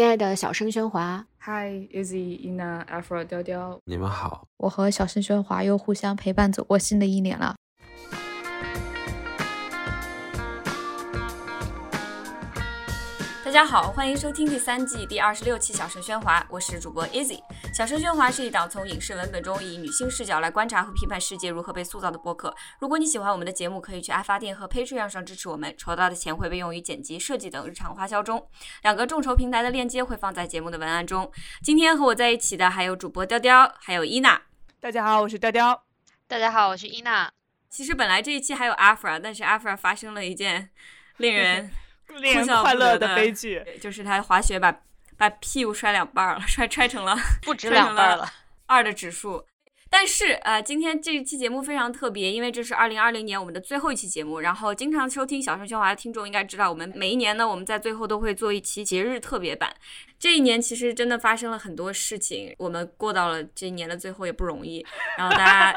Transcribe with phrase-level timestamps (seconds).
[0.00, 7.56] 亲爱的小声喧哗，Hi Izzy Ina Afro 雕雕，你们好，我和小声喧哗又互相陪伴走过新的一年了。
[13.50, 17.42] 大家好，欢迎收听第三季第二十六期《小声喧哗》，我是主播 Easy。
[17.74, 22.54] 《小声喧哗》是一档从影视文本中以女性视角来观察和批判世界如何被塑造的播客。
[22.78, 28.48] 如果你喜欢我们的节目，可以去爱发电和 Patreon 上支持我们，筹到的钱会被用于剪辑、设计等日常花销中。
[28.84, 31.28] 两个众筹平台的链接会放在节目的文案中。
[31.60, 34.40] 今天和我在一起的还有主播雕雕，还有伊娜。
[34.78, 35.82] 大家好，我是雕雕。
[36.28, 37.28] 大家好，我是伊娜。
[37.68, 40.70] 其实本来这一期还有 Afra，但是 Afra 发生了一件
[41.16, 41.68] 令人。
[42.18, 44.74] 令人快乐的悲剧，就是他滑雪把
[45.16, 48.28] 把屁股摔两半了，摔摔成了不止两半了
[48.66, 49.44] 二的指数。
[49.92, 54.38] 但是呃，今天这一期节目非常特别，因为这是二零二零年我们的最后一期节目。
[54.38, 59.74] 然后经常收听小声喧哗的听众应该知道，我们每一年呢，我们在最后都会做一期节日特别版。
[60.16, 64.86] 这一年其实真的发生了很多事情，我们过到了这一年的最后也不容易。
[65.18, 65.76] 然后大家。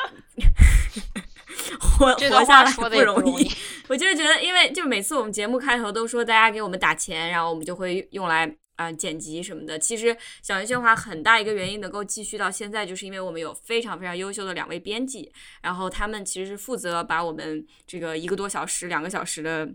[1.79, 3.51] 活活下来不容易，
[3.87, 9.77] 我就是觉得，因为就每次我们节目开头都说大家给我们打钱，然后我们就会用来啊剪辑什么的。
[9.77, 19.69] 其实小鱼喧哗很大一个原因能够继续到现在，就是因为我们有非常非常优秀的两位编辑，然后他们其实是负责把我们这个一个多小时、两个小时的。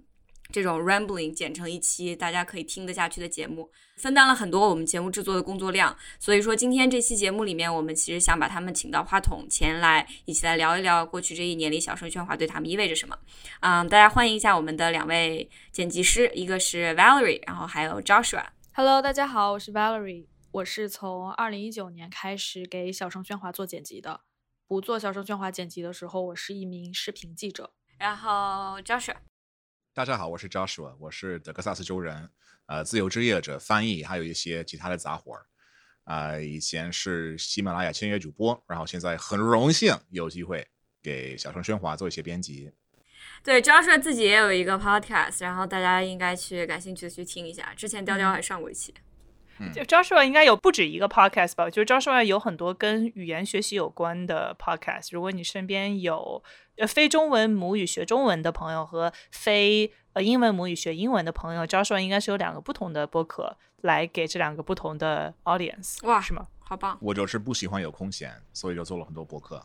[0.50, 5.94] 这种 rambling 剪成一期大家可以听得下去的节目，分担了很多我们节目制作的工作量。
[6.18, 13.18] 所以说，今天这期节目里面，我们其实想把他们请到话筒前来，一起来聊一聊过去这一年里小声喧哗对他们意味着什么。
[13.60, 18.46] 嗯，大家欢迎一下我们的两位剪辑师，一个是 Valerie，然后还有 Joshua。
[18.72, 24.22] Hello，大家好，我是 Valerie，我是从二零一九年开始给小声喧哗做剪辑的。
[24.66, 27.74] 不做小声喧哗剪辑的时候，我是一名视频记者。
[27.98, 29.16] 然后 Joshua。
[29.98, 32.30] 大家好，我是 Joshua，我是德克萨斯州人，
[32.66, 35.44] 呃，自由职业者、翻译，还有一些其他的杂活儿。
[36.04, 40.64] 啊，以前是喜马拉雅签约主播，然后现在很荣幸有机会
[41.02, 42.70] 给小声喧哗做一些编辑。
[43.42, 47.74] 对，Joshua 自己也有一个 podcast，然后大家应该去感兴趣的去听一下。
[47.74, 48.94] 之前雕雕还上过一期。
[49.74, 51.68] 就 Joshua 应该有不止一个 podcast 吧？
[51.68, 55.08] 就是 Joshua 有很多跟语言学习有关的 podcast。
[55.10, 66.04] 如果你身边有呃非中文母语学中文的朋友和非呃英文母语学英文的朋友，Joshua 应该是有两个不同的播客来给这两个不同的 audience。
[66.06, 66.46] 哇，是吗？
[66.60, 66.98] 好棒！
[67.00, 69.62] 我就是不喜欢有空闲，所以就做了很多播客。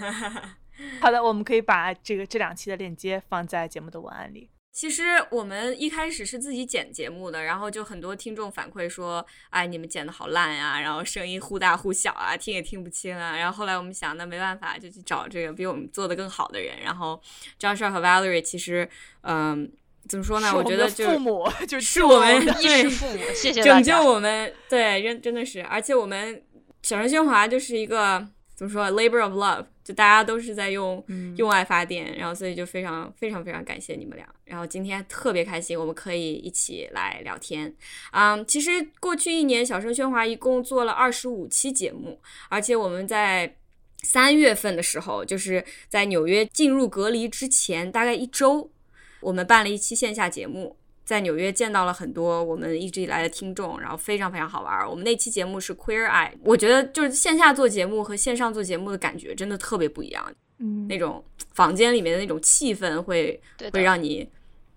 [1.00, 4.50] 好的，我们可以把这个这两期的链接放在节目的文案里。
[4.74, 13.36] 其实我们一开始是自己剪节目的，然后就很多听众反馈说，哎，你们剪的好烂呀，然后声音忽大忽小啊，听也听不清啊。
[13.36, 16.80] 然后后来我们想，那没办法，就去找这个比我们做的更好的人。
[16.82, 17.22] 然后
[17.56, 18.88] 张帅和 Valerie 其实，
[19.20, 19.70] 嗯，
[20.08, 20.52] 怎么说呢？
[20.52, 26.42] 我觉得就父母就是我们对父母，谢谢拯救我们，对，真真的是，而且我们
[26.82, 28.26] 小声喧哗就是一个。
[28.54, 31.04] 怎么说？Labor of love，就大家都是在用
[31.36, 34.24] 用爱发电，然后所以就非常非常非常感谢你们俩。
[34.44, 37.74] 然后今天特别开心，我们可以一起来聊天。
[38.12, 38.70] 嗯，其实
[39.00, 43.56] 过去一年，小声喧哗一共做了二十五期节目，而且我们在
[44.02, 48.70] 三月份的时候，就是在纽约进入隔离之前大概一周，
[49.20, 50.76] 我们办了一期线下节目。
[51.04, 54.88] 在纽约见到了很多我们一直以来的听众，然后非常非常好玩。
[54.88, 60.32] 我们那期节目是 Queer Eye，我觉得就是线下做节目和线上做节目的感觉真的特别不一样。
[60.58, 61.22] 嗯，那种
[61.52, 63.40] 房间里面的那种气氛会
[63.72, 64.28] 会让你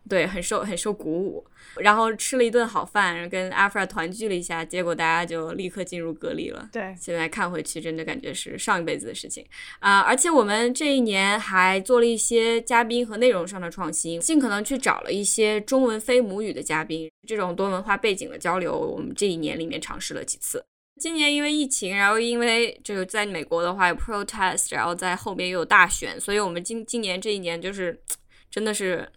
[0.07, 1.45] 对很受很受鼓舞。
[1.79, 6.67] 然后吃了一顿好饭，跟阿弗尔团聚了一下，结果大家就立刻进入隔离了。
[6.71, 9.45] 对，现在看回去，真的感觉是上一辈子的事情
[9.79, 9.99] 啊！
[9.99, 20.63] 而且我们这一年还做了一些嘉宾和内容上的创新，尽可能去找了一些中文非母语的嘉宾，这种多文化背景的交流，我们这一年里面尝试了几次。
[20.99, 28.01] 今年因为疫情，然后因为这个在美国的话有 protest，然后在后面又有大选，所以我们今今年这一年就是
[28.49, 29.07] 真的是。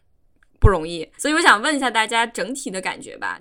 [0.61, 3.41] 不容易，所以我想问一下大家整体的感觉吧。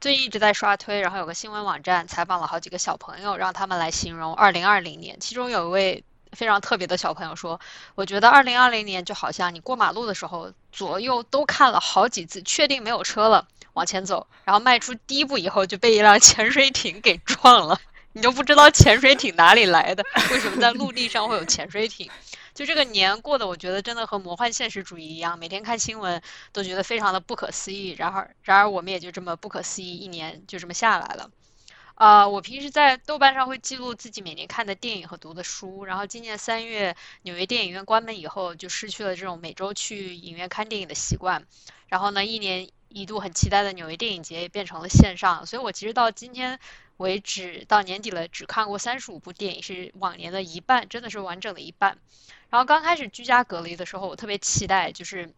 [0.00, 5.20] 最近一直在刷推，然后有个新闻网站采访了好几个小朋友，让他们来形容2020年。
[5.20, 7.60] 其中有一位非常特别的小朋友说
[7.94, 17.80] ：“我觉得2020年就好像你过马路的时候，左右都看了好几次，确定没有车了，往前走，然后迈出第一步以后就被一辆潜水艇给撞了，
[18.14, 22.10] 你就不知道潜水艇哪里来的，为什么在陆地上会有潜水艇。”
[22.54, 26.22] 就这个年过的，我觉得真的和魔幻现实主义一样，每天看新闻
[26.52, 27.90] 都觉得非常的不可思议。
[27.98, 31.28] 然而，然而我们也就这么不可思议一年就这么下来了。
[31.96, 35.84] 啊，我平时在豆瓣上会记录自己每年看的电影和读的书。
[35.84, 41.44] 然后今年三月纽约电影院关门以后，就失去了这种每周去影院看电影的习惯。
[41.88, 42.68] 然后呢，一年。
[42.94, 46.60] 一度很期待的纽约电影节也变成了线上，所以我其实到今天
[46.98, 51.98] 为止，到年底了只看过三十五部电影，是往年的一半，真的是完整的一半。
[52.50, 55.34] 然后刚开始居家隔离的时候，我特别期待，就是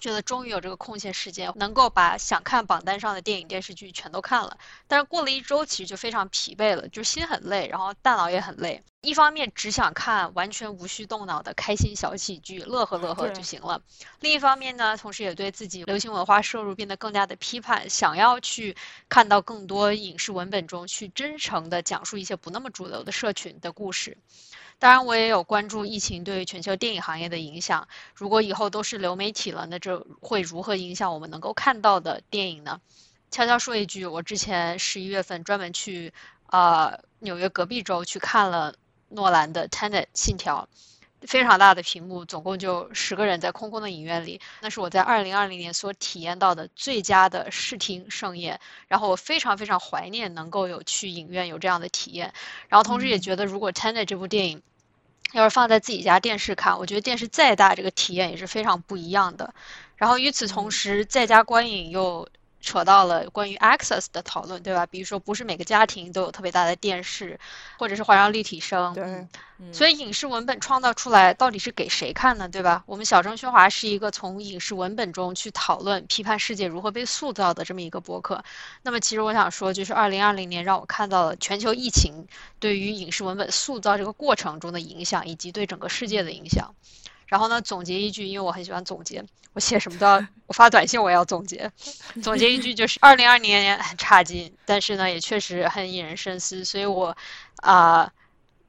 [0.00, 4.58] 觉得终于有这个空闲时间，能够把想看榜单上的电影电视剧全都看了。
[4.88, 8.82] 但是过了一周，其实就非常疲惫了，就心很累，然后大脑也很累。
[9.02, 13.80] 一方面只想看完全无需动脑的开心小喜剧，乐呵乐呵就行了；
[14.20, 18.76] 另一方面呢，同时也对自己流行文化摄入变得更加的批判，想要去
[19.08, 24.18] 看到更多影视文本中去真诚的讲述一些不那么主流的社群的故事。
[24.78, 27.88] 当然，我也有关注疫情对全球电影行业的影响。
[28.14, 32.78] 如果以后都是流媒体了，那这会如何影响我们能够看到的电影呢？
[33.30, 36.12] 悄悄说一句，我之前十一月份专门去
[36.48, 38.74] 呃纽约隔壁州去看了。
[39.10, 40.68] 诺兰的《Tenet》信条，
[41.22, 48.58] 非常大的屏幕，总共就十个人在空空的影院里，那是我在二零二零年所体验到的最佳的视听盛宴。
[48.88, 52.32] 然后我非常非常怀念能够有去影院有这样的体验。
[52.68, 54.62] 然后同时也觉得，如果《Tenet》这部电影
[55.32, 59.52] 要是放在自己家电视看，我觉得电视再大，这个体验也是非常不一样的。
[59.96, 62.28] 然后与此同时，在家观影又。
[62.60, 64.86] 扯到了关于 access 的讨论，对吧？
[64.86, 67.38] 比如说，不是每个家庭都有特别大的电视，
[67.78, 68.94] 或者是环绕立体声。
[68.94, 69.26] 对。
[69.72, 72.48] 所以影视文本创造出来到底是给谁看呢？
[72.48, 72.82] 对吧？
[72.86, 78.42] 我们小声喧哗是一个从影视文本中去讨论、批判世界如何被塑造的这么一个博客。
[78.82, 82.26] 那么，其实我想说，就是二零二零年让我看到了全球疫情
[82.58, 86.74] 对于影视文本塑造这个过程中的影响，以及对整个世界的影响。
[87.30, 91.70] 然后呢，总结一句，因为我很喜欢总结，我写什么都要， 我发短信我也要总结。
[92.20, 96.64] 总结一句就是，二零二零年很差劲，但是呢，也确实很引人深思。
[96.64, 97.16] 所以我，
[97.58, 98.12] 啊，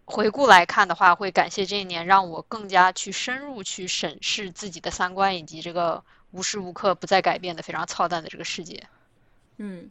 [0.05, 8.87] 回顾来看的话，会感谢这一年让我更加去深入去审视自己的三观，以及这个无时无刻不在改变的非常操蛋的这个世界。
[9.61, 9.89] 嗯。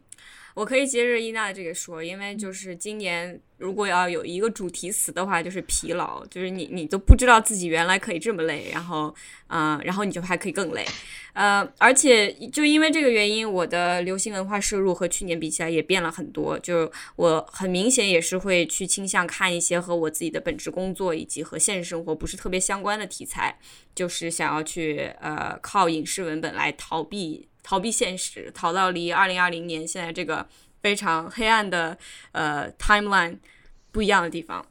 [0.53, 9.15] 我可以接着伊娜这个说，因为就是今年如果要有一个主题词的话，就是疲劳，就是你你都不知道自己原来可以这么累，然后
[9.47, 10.85] 嗯，然后你就还可以更累，
[11.31, 23.57] 呃，而且就因为这个原因，我的流行文化摄入和去年比起来也变了很多，就我很明显也是会去倾向看一些和我自己的本职工作以及和现实生活不是特别相关的题材，
[23.95, 27.47] 就是想要去呃靠影视文本来逃避。
[27.63, 30.47] 逃避现实，逃到离二零二零年现在这个
[30.81, 31.97] 非常黑暗的
[32.31, 33.37] 呃 timeline
[33.91, 34.65] 不一样的地方。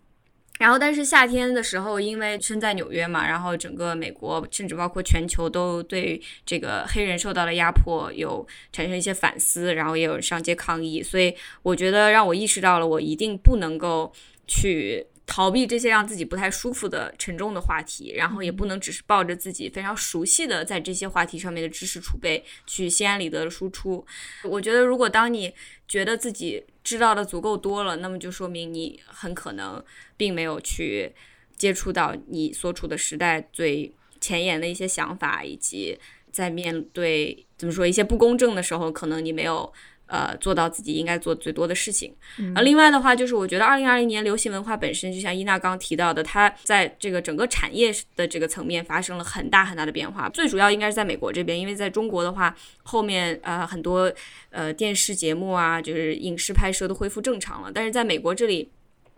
[0.59, 11.03] 然后，但是夏天的时候，因为身在纽约嘛，然后整个美国甚至包括全球都对这个黑人受到了压迫有产生一些反思，然后也有上街抗议。
[11.03, 14.13] 所以，我觉得让我意识到了，我一定不能够
[14.47, 15.07] 去。
[15.33, 24.05] 逃避这些让自己不太舒服的沉重的话题，然后也不能只是抱着自己非常熟悉的在这些话题上面的知识储备去心安理得的输出。
[24.43, 25.55] 我觉得，如果当你
[25.87, 29.81] 觉得自己知道的足够多了，那么就说明你很可能
[30.17, 31.13] 并没有去
[31.57, 35.97] 接触到你所处的时代最前沿的一些想法，以及
[36.33, 39.73] 在面对怎么说一些不公正的时候，可能你没有。
[40.11, 42.13] 呃，做到自己应该做最多的事情。
[42.53, 50.29] 而另外的话，就是我觉得二零二零年流行文化本身，就像伊娜刚刚提到的，它在这个整个产业的这个层面发生了很大很大的变化。
[50.31, 52.53] 最主要应该是在美国这边，因为在中国的话，
[52.83, 54.13] 后面呃很多
[54.51, 57.71] 呃电视节目啊，就是影视拍摄都恢复正常了。
[57.73, 58.69] 但是在美国这里，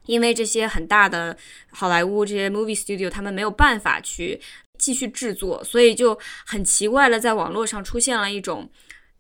[0.05, 1.35] 因为这些很大的
[1.71, 4.39] 好莱坞这些 movie studio，他们没有办法去
[4.77, 8.69] 继续制作，所以就很奇怪的，在网络上出现了一种。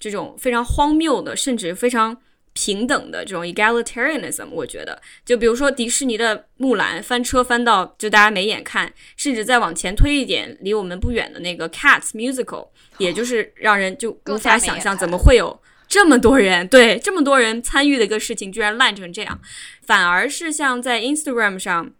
[0.02, 2.16] 这种非常荒谬的，甚至非常
[2.54, 12.66] 平等的这种 egalitarianism，我觉得，就比如说迪士尼的木兰翻车翻到就大家没眼看，甚至再往前推一点，离我们不远的那个 Cats musical，
[12.98, 15.56] 也就是让人就无法想象怎么会有
[15.86, 19.40] 这么多人对这么多人参与的一个事情居然烂成这样，
[19.86, 21.92] 反而是像在 Instagram 上。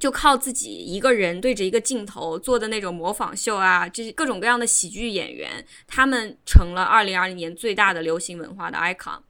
[0.00, 9.20] 就靠自己一个人对着一个镜头做的那种模仿秀啊，这些各种各样的喜剧演员，他们成了二零二零年最大的流行文化的 icon。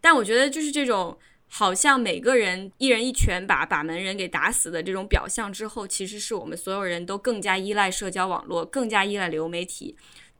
[0.00, 1.16] 但我觉得，就是这种
[1.46, 9.94] 好像每个人一人一拳把把门人给打死的这种表象之后，其实是我们所有人都更加依赖社交网络，更加依赖流媒体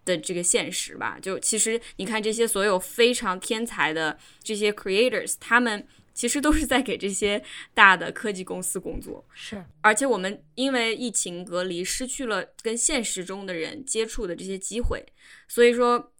[0.06, 1.18] 的这个现实吧。
[1.20, 5.86] 就其实你看这些所有非常天才的这些 creators，他们。
[6.14, 7.42] 其实都是在给这些
[7.74, 9.62] 大的科技公司工作，是。
[9.80, 15.04] 而且我们因为疫情隔离，失去了跟现实中的人接触的这些机会。
[15.48, 16.12] 所以说，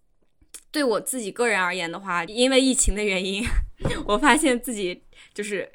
[0.69, 3.43] 对我自己个人而言的话，因为疫情的原因，
[4.05, 5.01] 我发现自己
[5.33, 5.71] 就是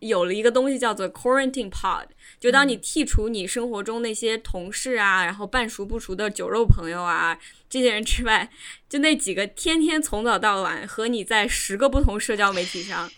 [0.00, 2.06] 有了一个东西叫做 quarantine pod，
[2.40, 7.38] 就当你剔除你生活中那些同事啊，然后半熟不熟的酒肉朋友啊
[7.68, 8.50] 这些人之外，
[8.88, 13.10] 就那几个天天从早到晚和你在十个不同社交媒体上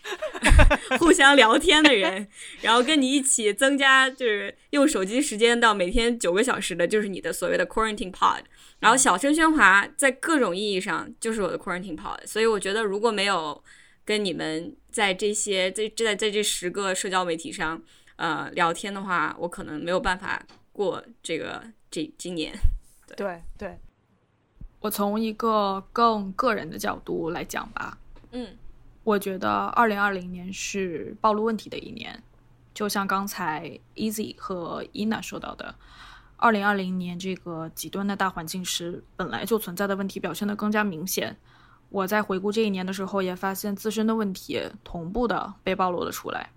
[0.99, 2.27] 互相聊天的人，
[2.61, 8.41] 然后跟你一起增加就是用手机时间到每天九个小时的，就是你的所谓的 quarantine pod。
[8.79, 13.63] 然后小声喧哗在各种意义上就是我的 quarantine pod，所以我觉得如果没有
[14.07, 17.81] 跟你们在这些在在在这十个社交媒体上
[18.15, 21.61] 呃聊天的话，我可能没有办法过这个
[21.91, 22.57] 这今年。
[23.17, 23.77] 对对，
[24.79, 27.97] 我从一个更个人的角度来讲吧，
[28.31, 28.55] 嗯，
[29.03, 32.23] 我觉得二零二零年是暴露问题的一年，
[32.73, 35.75] 就像刚才 Easy 和 Ina 说到的。
[36.37, 41.35] 二零二零年这个极端的大环境是，本来就存在的问题表现得更加明显。
[41.89, 46.49] 我在回顾这一年的时候，也发现自身的问题同步的被暴露了出来。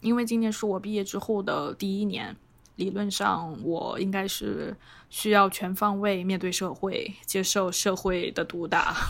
[0.00, 2.36] 因为今年是我毕业之后的第一年，
[2.76, 4.76] 理论上我应该是
[5.08, 8.94] 需要全方位面对社会，接受社会的毒打。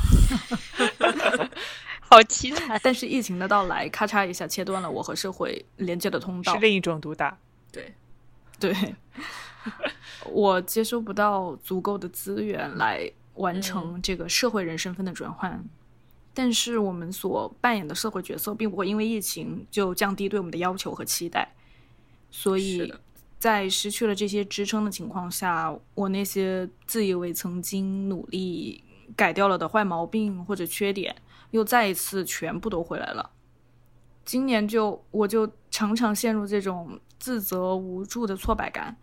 [2.00, 2.78] 好凄惨！
[2.84, 7.36] 但是疫情的到来，咔嚓一下切断了我和社会连接的通道，是另一种毒打。
[7.72, 7.92] 对，
[8.60, 8.94] 对。
[10.30, 15.64] 我接收不到足够的资源来完成这个社会人身份的转换，
[16.32, 21.54] 但是我们所扮演的社会角色并不会因为疫情就降低对我们的要求和期待，
[22.30, 22.92] 所以
[23.38, 28.82] 在失去了这些支撑的情况下，我那些自以为曾经努力
[29.16, 31.14] 改掉了的坏毛病或者缺点，
[31.50, 33.30] 又再一次全部都回来了。
[34.24, 38.96] 今年就我就常常陷入这种自责无助的挫败感。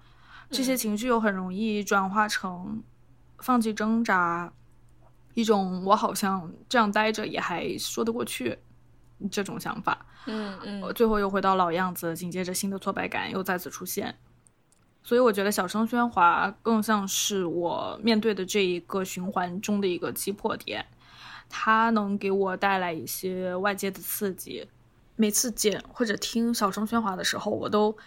[0.49, 2.81] 这些情绪又很容易转化成
[3.41, 4.53] 放弃挣扎，
[5.33, 8.59] 一种我好像这样待着也还说得过去
[9.29, 10.05] 这种想法。
[10.25, 14.15] 嗯嗯，最后又回到老样子，紧接着新的挫败感又再次出现。
[15.03, 20.85] 所以我觉得小声喧哗更像是我面对的这一个循环中的一个击破点，
[21.49, 24.69] 它能给我带来一些外界的刺激。
[25.15, 27.97] 每次剪或者听小声喧哗的时候，我都。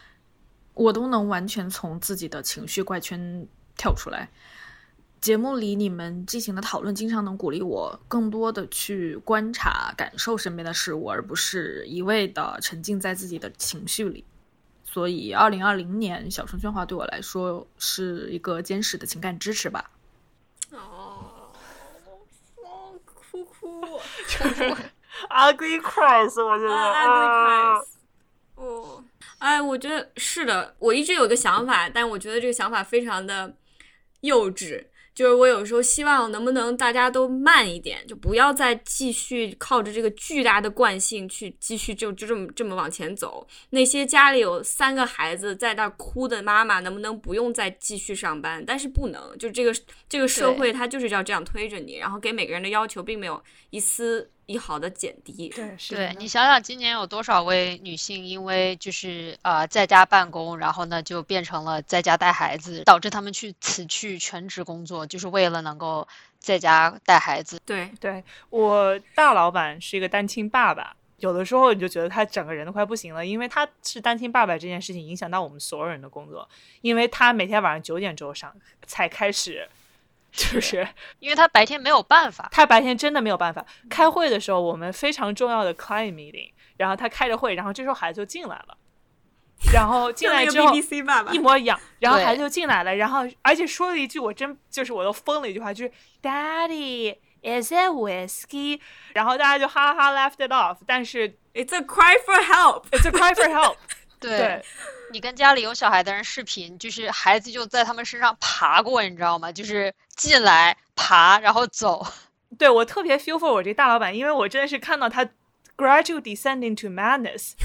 [0.76, 4.29] 我都能完全从自己的情绪怪圈跳出来。
[5.25, 14.23] 节目里你们进行的讨论，经常能鼓励我更多的去观察、感受身边的事物，而不是一味的沉浸在自己的情绪里。
[14.85, 19.90] 所以，二零二零年小声喧哗对我来说是一个坚实的情感支持吧。
[20.73, 21.49] 哦，
[23.07, 23.81] 哭哭
[25.31, 27.87] ，ugly cries，我觉得，ugly cries，
[28.57, 29.02] 哦。
[29.38, 30.75] 哎，我觉得是的。
[30.78, 33.54] 我一直有个想法，但我觉得这个想法非常的
[34.21, 34.85] 幼稚。
[35.14, 43.47] 就是我有时候希望能不能大家都慢一点，就不要再继续靠着这个巨大的惯性去继续就就这么这么往前走。
[43.71, 48.64] 那些家里有三个孩子在那哭的妈妈，能不能不用再继续上班？
[48.66, 49.75] 但是不能，就这个
[50.09, 54.30] 这个社会它就是要这样推着你，然后给每个人的要求并没有一丝。
[54.46, 66.06] 一毫的减低，对，是对你想想，今年有多少位女性因为就是呃在家办公，然后呢就变成了在家带孩子，导致他们去辞去全职工作，就是为了能够
[66.38, 67.58] 在家带孩子。
[67.64, 76.46] 对，对我大老板是一个单亲爸爸，有的时候你就觉得他整个人都快不行了，因为他是单亲爸爸这件事情影响到我们所有人的工作，
[76.82, 78.54] 因为他每天晚上九点钟上
[78.86, 79.68] 才开始。
[80.35, 80.87] 就是
[81.21, 83.64] 因为他白天没有办法，他白天真的没有办法。
[83.88, 88.76] 开会的时候，我们非常重要的 client meeting，然后他开着会，然后这时候孩子就进来了，
[89.73, 90.75] 然后进来 之后
[91.33, 98.81] 一模一样，然后孩子就进来了，然后而且说了一句我真就是我都疯了一句话，就是 Daddy is it whiskey？
[99.14, 103.76] 然后大家就哈哈 laughed it off，但是 It's a cry for help，It's a cry for help。
[104.28, 104.62] 对，
[105.12, 109.50] 你跟家里有小孩的人视频，就是孩子就在他们身上爬过，你知道吗？
[109.52, 112.07] 就是进来爬，然后走。
[112.59, 115.28] 对我特别 feel for 我这大老板，因为我真的是看到他
[115.76, 117.54] gradually descending to madness。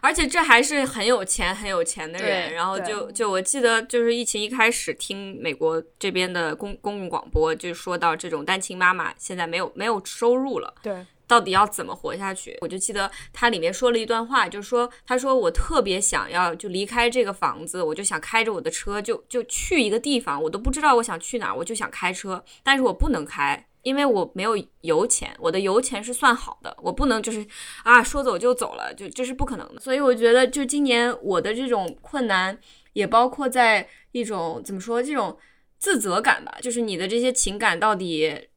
[0.00, 2.52] 而且这还是很有钱、很有钱的人。
[2.52, 10.74] 然后就就我记得，就是疫情一开始听美国这边的公公共广播，就说到这种单亲妈妈现在没有没有收入了。
[10.82, 11.06] 对。
[11.26, 12.58] 到底要怎么活下去？
[12.60, 24.52] 我就记得他里面说了一段话，就是说，他说我特别想要就离开这个房子，我就想开着我的车就就去一个地方，我都不知道我想去哪，我就想开车，但是我不能开，因为我没有
[24.82, 27.46] 油钱，我的油钱是算好的，我不能就是
[27.82, 29.80] 啊说走就走了，就这是不可能的。
[29.80, 32.58] 所以我觉得，就今年我的这种困难，
[32.92, 35.38] 也包括在一种怎么说这种
[35.78, 38.48] 自责感吧，就是你的这些情感到底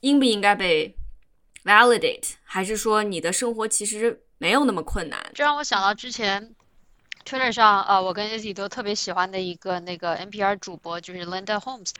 [0.00, 0.94] 应不应该被。
[1.68, 5.30] validate，还是说你的生活其实没有那么困难？
[5.34, 6.54] 这让我想到之前
[7.24, 11.90] Twitter 上，呃，我跟 Izzy 都特别喜欢的一个那个 NPR 主播，就是 Linda Holmes，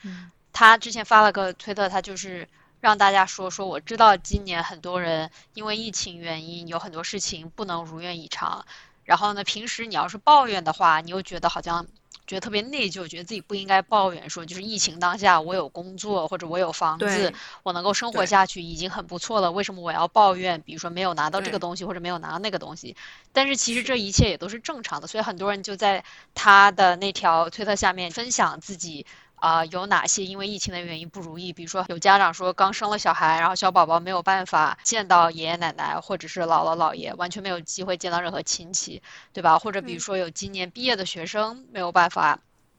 [0.52, 2.48] 他之前发了个推特，他就是
[2.80, 8.64] 让大家说说，我知道今年很多人因为疫情原因有很多事情不能如愿以偿，
[9.04, 11.86] 然后呢，平时你要是抱怨的话，你又觉得好像。
[12.28, 17.32] 觉得特别内疚，觉得自己不应该抱怨，说就是疫情当下我有工作或者我有房子，
[17.62, 20.60] 我能够生活下去已经很不错了，为什么我要抱怨？
[20.60, 22.94] 比如说没有拿到这个东西或者没有拿到那个东西，
[23.32, 26.04] 但是其实这一切也都是正常的，所以很多人就在
[26.34, 29.06] 他的那条推特下面分享自己。
[29.40, 31.52] 啊，有哪些因为疫情的原因不如意？
[31.52, 39.02] 比如说有家长说刚生了小孩，然后小宝宝没有办法见到爷爷奶奶或者是姥姥姥爷，完全没有机会见到任何亲戚，
[39.32, 39.58] 对吧？
[39.58, 42.38] 或者比如说有今年毕业的学生没有办法，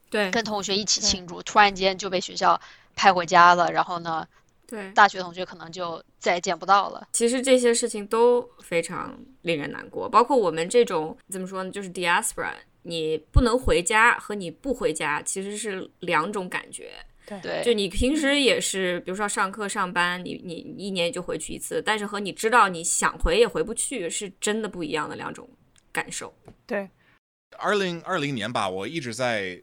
[0.10, 2.60] 对，跟同学一起庆祝，突然间就被学校
[2.96, 4.28] 派回家了，然后呢，
[4.68, 7.08] 对，大学同学可能就再也见不到了。
[7.14, 12.52] 其实这些事情都非常令人难过，包括我们这种怎么说呢，就是 diaspora。
[12.84, 16.92] 你不能回家和你不回家其实是两种感觉。
[17.44, 25.48] 对，就你平时也是，比如说上课上班，你你一年就回去一次，但是和你知道你想回也回不去，是真的不一样的两种
[25.92, 26.34] 感受。
[26.66, 26.90] 对，
[27.60, 29.62] 二零二零年吧，我一直在，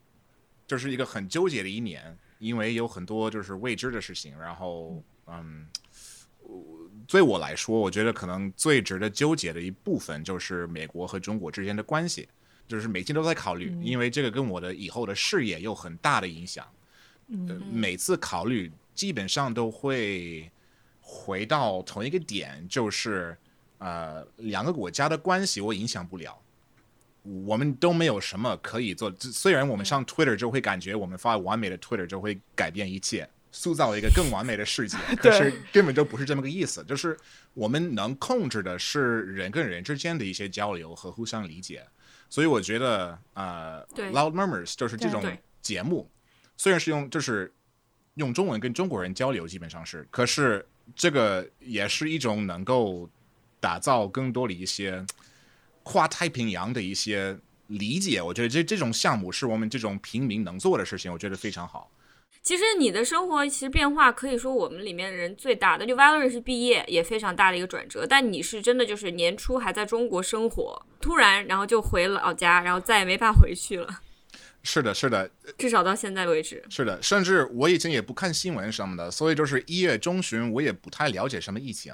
[0.65, 4.39] 就是一个很纠结的一年，因为有很多就是未知的事情。
[4.39, 5.67] 然后，嗯，
[7.09, 12.29] 对我来说，我觉得可能最值得纠结的一部分就是美国和中国之间的关系。
[12.69, 16.67] 就是每天都在考虑，因为这个跟我的以后的事业有很大的影响。
[17.29, 20.51] 嗯，每次考虑基本上都会
[21.01, 23.37] 回到同一个点，就是
[23.79, 26.41] 呃，两个国家的关系我影响不了，
[27.23, 29.13] 我们都没有什么可以做。
[29.19, 36.85] 虽然我们上 Twitter 就会感觉我们发完美的 Twitter 就会改变一切，塑造一个更完美的世界， 可是根本就不是这么个意思。
[36.85, 37.17] 就是
[37.55, 41.85] 我们能控制的是人跟人之间的一些交流和互相理解。
[42.29, 45.23] 所以我觉得，呃，Loud Murmurs 就是这种
[45.63, 46.11] 节目，
[46.57, 47.53] 虽然是用就是
[48.15, 53.09] 用中文跟中国人交流，基本上是，可是这个也是一种能够
[53.61, 55.05] 打造更多的一些
[55.83, 58.21] 跨太平洋的一些理解。
[58.21, 61.91] 我觉得这这种项目是我们这种平民能做的事情，我觉得非常好。
[62.47, 74.01] 其实你的生活其实变化可以说我们里面的人最大的，就 Valerie 是毕业也非常大的一个转折，但你是真的就是年初还在中国生活，突然然后就回老家，然后再也没法回去了。
[74.63, 75.29] 是的，是的，
[75.59, 76.63] 至少到现在为止。
[76.71, 81.93] 是的，甚至我已经也不看新闻什么的，所以就是一月中旬我也不太了解什么疫情。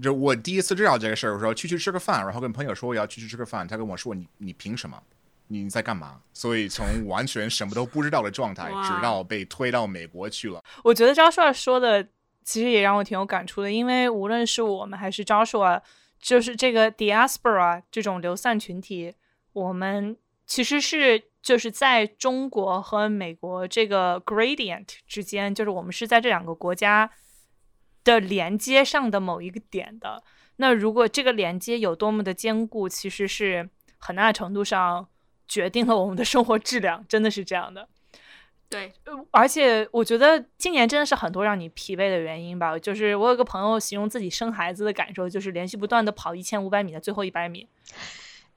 [0.00, 5.02] 就我第一次知道这个事儿，我说去去吃个饭，然后跟朋友说我要去去吃个饭，他跟我说你你凭什么？
[5.60, 6.22] 你在干嘛？
[6.32, 10.64] 所以从完全什么都不知道的状态，直到被推到美国去了。
[10.82, 12.02] 我觉得张硕说的
[12.42, 15.82] 其实也让我挺有感触的，因为无论是我们还是张硕，
[16.18, 19.14] 就是这个 diaspora 这种流散群体，
[19.52, 27.10] 我们其实是就是在中国和美国这个 gradient 之间，就是我们是在这两个国家
[28.02, 30.24] 的连接上的某一个点的。
[30.56, 35.08] 那如果这个连接有多么的坚固，其实是很大程度上。
[35.52, 37.86] 决定了我们的生活质量，真的是这样的。
[38.70, 38.90] 对，
[39.30, 42.78] 而且我觉得今年真的是很多让你疲惫的原因吧。
[42.78, 47.68] 就是我有个朋友形容自己生孩子的感受，就是连续不断的跑一千五百米的最后一百米，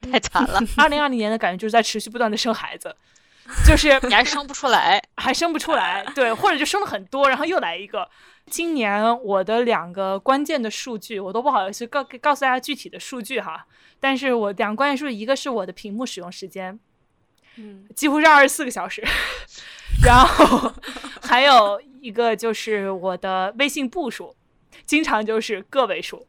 [0.00, 0.58] 太惨了。
[0.78, 2.96] 二零二零年的感觉就是在持续不断的生孩子，
[3.68, 8.08] 就是你还生不出来， 还生不出来，对，或者就生了很多，然后又来一个。
[8.46, 13.66] 今年我的两个关键的数据，我都不好意思告告诉大家具体的数据哈。
[14.00, 16.78] 但是我两个关键数据，一个是我的屏幕使用时间。
[17.58, 19.02] 嗯，几乎是二十四个小时，
[20.04, 20.72] 然后
[21.22, 24.34] 还有一个就是我的微信步数，
[24.84, 26.26] 经常就是个位数，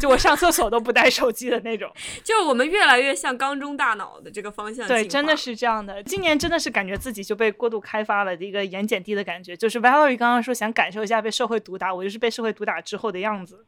[0.00, 1.90] 就我上厕所都不带手机的那种。
[2.22, 4.86] 就我们越来越像缸中大脑的这个方向。
[4.86, 6.02] 对，真的是这样的。
[6.02, 9.56] 今年真的是感觉自己就被过度开发了的一个盐碱地的感觉。
[9.56, 13.64] 就是 Valerie 刚刚说想感受一下被社会毒打，我就是被社会毒打之后的样子。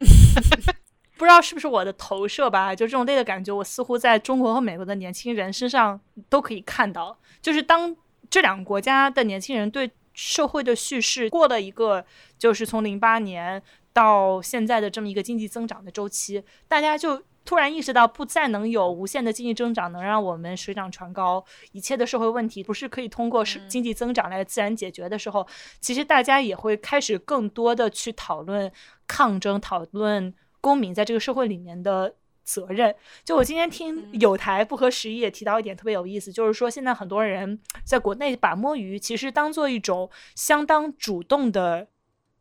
[1.18, 7.18] 不知道是不是我的投射吧，就这种累的感觉，我似乎在中国和美国的年轻人身上都可以看到。
[7.42, 7.94] 就是当
[8.30, 12.04] 这两个国家的年轻人对社会的叙事过了一个，
[12.38, 13.60] 就是从零八年
[13.92, 25.46] 到现在的这么一个经济增长的周期，大家就突然意识到，不再能有无限的经济增长能让我们水涨船高，一切的社会问题不是可以通过是经济增长来自然解决的时候，
[25.80, 28.70] 其实大家也会开始更多的去讨论
[29.06, 30.32] 抗争，讨论。
[30.60, 32.94] 公民在这个社会里面的责任，
[33.24, 41.88] 就我今天听有台不合时宜也提到一点特别有意思，就是说现在很多人在国内把摸鱼其实当做一种相当主动的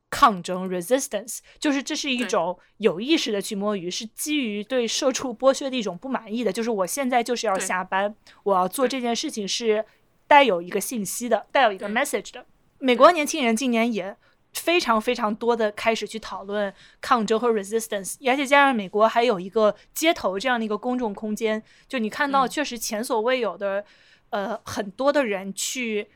[0.09, 9.83] 抗争 resistance，就是这是一种有意识的去摸鱼，是基于对社畜剥削的一种不满意的，就是我现在就是要下班，我要做这件事情是
[10.25, 12.45] 带有一个信息的，带有一个 message 的。
[12.79, 14.15] 美国年轻人今年也
[14.57, 23.85] 非常非常多的开始去讨论抗争和 resistance，而且加上美国还有一个街头这样的一个公众空间，就你看到确实前所未有的，
[24.31, 26.07] 呃，很多的人去。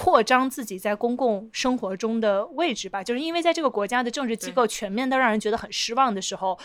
[0.00, 6.56] 扩张自己在公共生活中的位置吧，就是因为在这个国家的政治机构全面的让人觉得很失望的时候，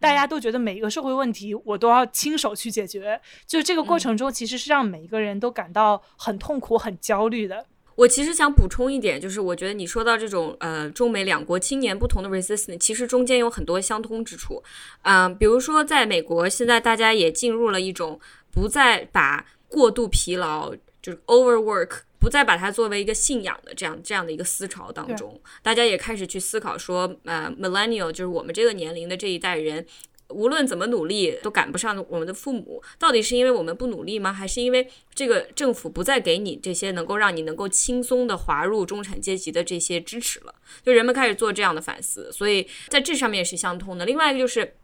[0.00, 3.20] 大家都觉得每一个社会问题我都要亲手去解决。
[3.46, 7.64] 就这个过程中，其实是让每一个人都感到很痛苦、很焦虑的。
[8.00, 14.62] 我其实想补充一点，就是我觉得你说到这种呃中美两国青年不同的 resistance，其实中间有很多相通之处。
[15.02, 18.18] 嗯，比如说在美国，现在大家也进入了一种
[18.50, 21.90] 不再把过度疲劳就是 overwork。
[22.20, 29.86] 不再把它作为一个信仰的这样这样的一个思潮当中，大家也开始去思考说，呃，millennial 就是我们这个年龄的这一代人，
[30.30, 34.32] 无论怎么努力都赶不上我们的父母，到底是因为我们不努力吗？
[34.32, 40.54] 还是因为这个政府不再给你这些能够让你能够轻松的滑入中产阶级的这些支持了？
[40.84, 44.06] 就人们开始做这样的反思，所以在这上面是相通的。
[44.06, 44.76] 另外一个就是。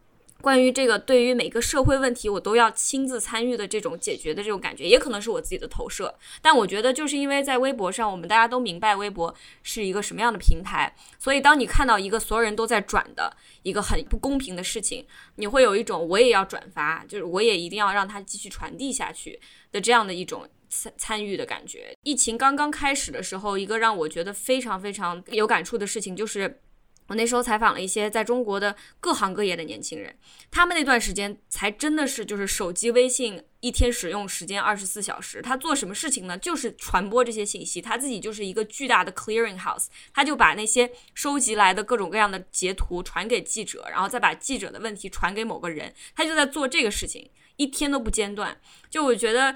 [0.42, 6.14] 关于这个，对于每个社会问题，我都要亲自参与的这种解决的这种感觉，也可能是我自己的投射。
[6.40, 15.04] 但我觉得，就是因为在微博上，我们大家都明白微博是一个什么样的平台，所以当你看到一个所有人都在转的一个很不公平的事情，
[15.36, 19.40] 你会有一种我也要转发，就是我也一定要让它继续传递下去
[19.72, 21.96] 的这样的一种参参与的感觉。
[22.02, 26.60] 疫情刚刚开始的时候，一个让我觉得非常非常有感触的事情就是。
[27.08, 30.16] 我那时候采访了一些在中国的各行各业的年轻人，
[30.50, 36.36] 他们那段时间才真的是就是手机微信一天使用时间二十四小时，他做什么事情呢？
[36.36, 48.60] 就是传播这些信息，他自己就是一个巨大的 clearing house，他就把那些收集来的各种各样的截图传给记者，然后再把记者的问题传给某个人，他就在做这个事情，一天都不间断。
[48.90, 49.54] 就我觉得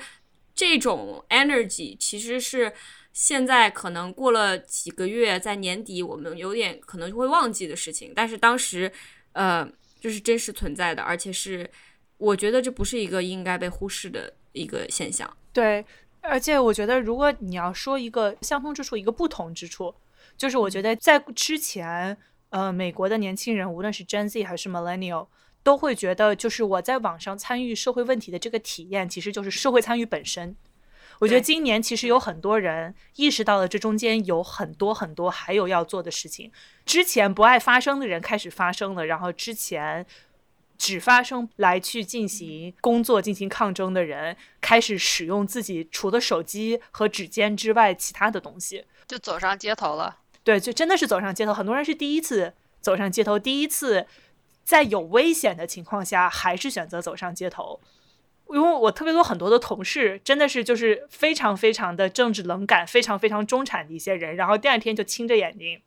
[0.55, 2.73] 这种 energy 其实是。
[3.13, 8.91] 现在可能过了几个月，在年底我们有点可能会忘记的事情，但是当时，
[9.33, 9.69] 呃，
[10.01, 11.69] 就是真实存在的，而且是
[12.19, 15.37] 我觉得这不是一个应该被忽视的一个现象。
[15.53, 15.85] 对，
[16.21, 19.95] 而且我觉得如果你要说一个相通之处，一个不同之处，
[20.37, 22.17] 就是我觉得在之前，
[22.51, 25.27] 呃，美国的年轻人，无论是 Gen Z 还是 Millennial，
[25.63, 30.55] 都会觉得就是我在网上参与社会问题的这个体验，其实就是社会参与本身。
[31.21, 36.51] 我觉得今年其实有很多人意识到了这中间有很多很多还有要做的事情。
[36.85, 40.07] 之前不爱发声的人开始发声了，然后之前
[40.79, 50.17] 只发声来去进行工作、进行抗争的人开始使用自己除了手机和指尖之外其他的东西，就走上街头了。
[50.43, 51.53] 对，就真的是走上街头。
[51.53, 54.07] 很多人是第一次走上街头，第一次
[54.65, 57.79] 在有危险的情况下还是选择走上街头。
[58.55, 65.81] 因为我特别多很多的同事，真的是就是非常非常的政治冷感，非常非常中产的一些人，然后第二天就青着眼睛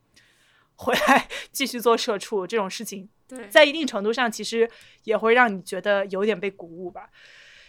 [0.75, 3.09] 回来 继续做社畜，这种事情，
[3.49, 4.69] 在一定程度上其实
[5.03, 7.09] 也会让你觉得有点被鼓舞吧。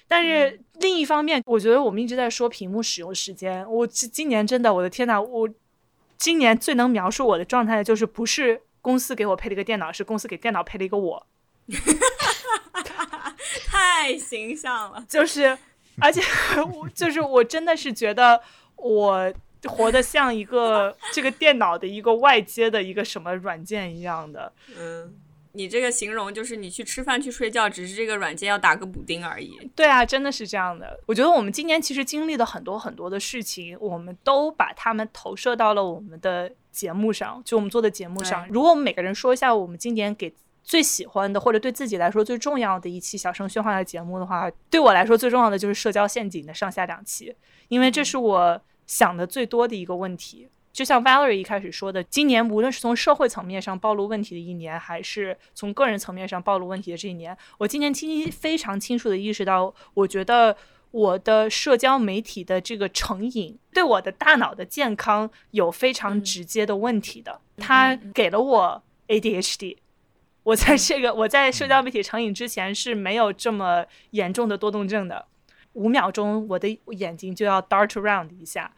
[0.06, 5.48] 但是另一方面，我觉得我们一直在说屏幕使用时间，我今今年真的，我的天呐，我
[6.18, 11.26] 今年最能描述我的状态的就是不是公司给我配了一个电脑，是公司给电脑配了一个我。
[14.04, 15.56] 太形象了，就是，
[15.98, 16.20] 而且
[16.74, 18.38] 我就是我真的是觉得
[18.76, 19.32] 我
[19.64, 24.52] 活得像一个这个电脑的一个外接的一个什么软件一样的。
[24.78, 25.14] 嗯，
[25.52, 29.58] 你这个形容就是你去吃饭去睡觉，只是这个软件要打个补丁而已。
[29.74, 31.00] 对啊，真的是这样的。
[31.06, 38.46] 我觉得我们今年其实经历了很多很多的事情，我们都把它们投射到了我们的节目上，就我们做的节目上。
[38.50, 40.34] 如果我们每个人说一下我们今年给。
[40.64, 47.36] 最喜欢的或者对自己来说最重要的一期小声喧哗的节目的话，对我来说最重要的就是社交陷阱的上下两期，
[47.68, 50.48] 因为这是我想的最多的一个问题。
[50.72, 60.56] 就像 Valerie 一开始说的，今年无论是从社会层面上暴露问题的一年，还是从个人层面上暴露问题的这一年，我今年清非常清楚的意识到，我觉得
[60.90, 69.76] 我的社交媒体的这个成瘾对我的大脑的健康有非常直接的问题的，它给了我 ADHD。
[70.44, 75.26] 我在这个我在社交媒体成瘾之前是没有这么严重的多动症的，
[75.72, 78.70] 五秒钟我的眼睛就要 dart around 一下，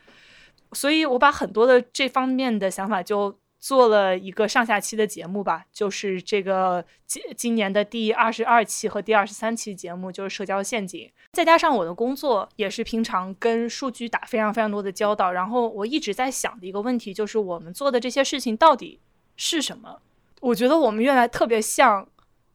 [0.73, 19.01] 所以我把很多的这方面的想法就做了一个上下期的节目吧，就是这个今今年的第二十二期和第二十三期节目就是社交陷阱，再加上我的工作也是平常跟数据打非常非常多的交道，然后我一直在想的一个问题就是我们做的这些事情到底。
[19.39, 20.01] 是什么？
[20.41, 22.09] 我觉得我们原来特别像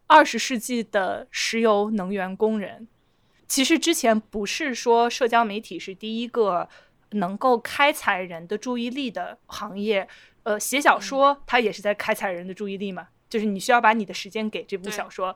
[0.08, 2.88] 二十世纪的石油能源工人。
[3.48, 6.70] 其实之前不是说社交媒体是第一个
[7.12, 10.08] 能够开采人的注意力的行业，
[10.44, 15.36] 呃，写小说它也是在开采人的注意力嘛，就是你需要把你的时间给这部小说。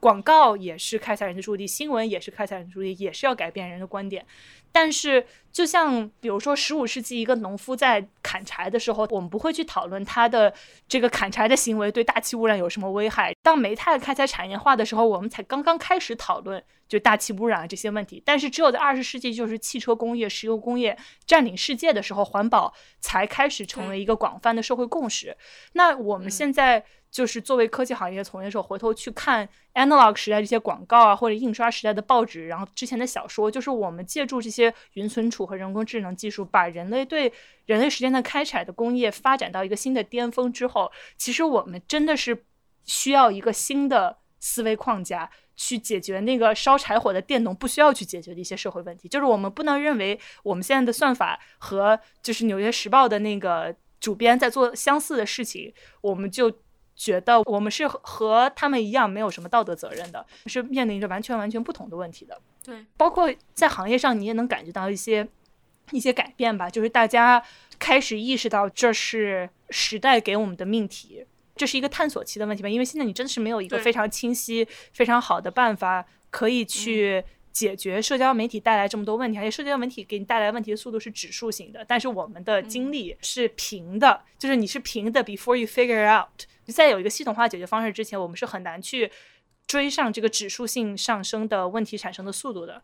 [0.00, 4.26] 广告也是开采人的注意力，新闻也是开采人的注意力，也是要改变人的观点。
[4.72, 10.52] 但是，就像比如说，十五世纪一个农夫在砍柴的时候，我们不会去讨论他的
[10.88, 13.34] 这个砍柴的行为对大气污染有什么危害。
[13.42, 18.22] 当煤炭开采产业化的时候，我们才刚刚开始讨论就大气污染这些问题。
[18.24, 25.36] 但是，只有在二十世纪，就是汽车工业、石油工业占领世界的时候，环保才开始成为一个广泛的社会共识。
[25.74, 26.84] 那我们现在。
[27.12, 34.61] 就是作为科技行业从业者，回头去看 analog 时代这些广告啊，或者印刷时代的报纸，然后之前的小说，就是我们借助这些
[34.92, 37.32] 云存储和人工智能技术，把人类对
[37.64, 42.44] 人类时间的开采的工业发展到一个新的巅峰之后，其实我们真的是
[42.84, 49.08] 需要一个新的思维框架去解决那个烧柴火的佃农不需要去解决的一些社会问题。
[49.08, 56.52] 就是我们不能认为我们现在的算法和就是《纽约时报》的那个主编在做相似的事情，我们就。
[56.94, 62.40] 觉得我们是和他们一样没有什么道德责任的，是面临着完全完全不同的问题的。
[62.64, 65.26] 对，包括在行业上，你也能感觉到一些
[65.90, 66.70] 一些改变吧。
[66.70, 67.42] 就是大家
[67.78, 71.26] 开始意识到这是时代给我们的命题，
[71.56, 72.68] 这是一个探索期的问题吧。
[72.68, 77.24] 因为现在你真的是没有一个非常清晰、非常好的办法可以去。
[77.52, 85.22] 解决社交媒体带来这么多问题，而且社交媒体给你带来问题的速度是指数型的，但是我们的经历是平的，就是你是平的。
[85.22, 89.10] Before you figure out，在有一个系统化解决方式之前，我们是很难去
[89.66, 92.82] 追上这个指数性上升的问题产生的速度的。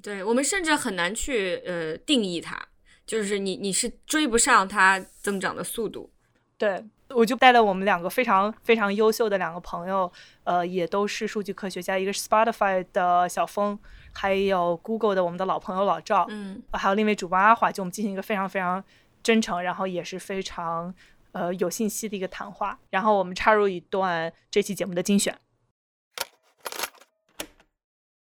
[0.00, 2.58] 对我们甚至很难去呃定义它，
[3.04, 6.12] 就是你你是追不上它增长的速度。
[6.56, 6.84] 对。
[7.10, 10.10] 我就带了我们两个非常非常优秀的两个朋友，
[10.42, 13.78] 呃，也都是数据科学家，一个是 Spotify 的小峰，
[14.12, 18.82] 还有 Google 的我们的老朋友老赵，嗯，还有另一位主播阿华，就我们进行一个非常非常
[19.22, 20.92] 真诚，然后也是非常
[21.34, 22.80] 呃有信息的一个谈话。
[22.88, 25.38] 然后我们插入一段这期节目的精选。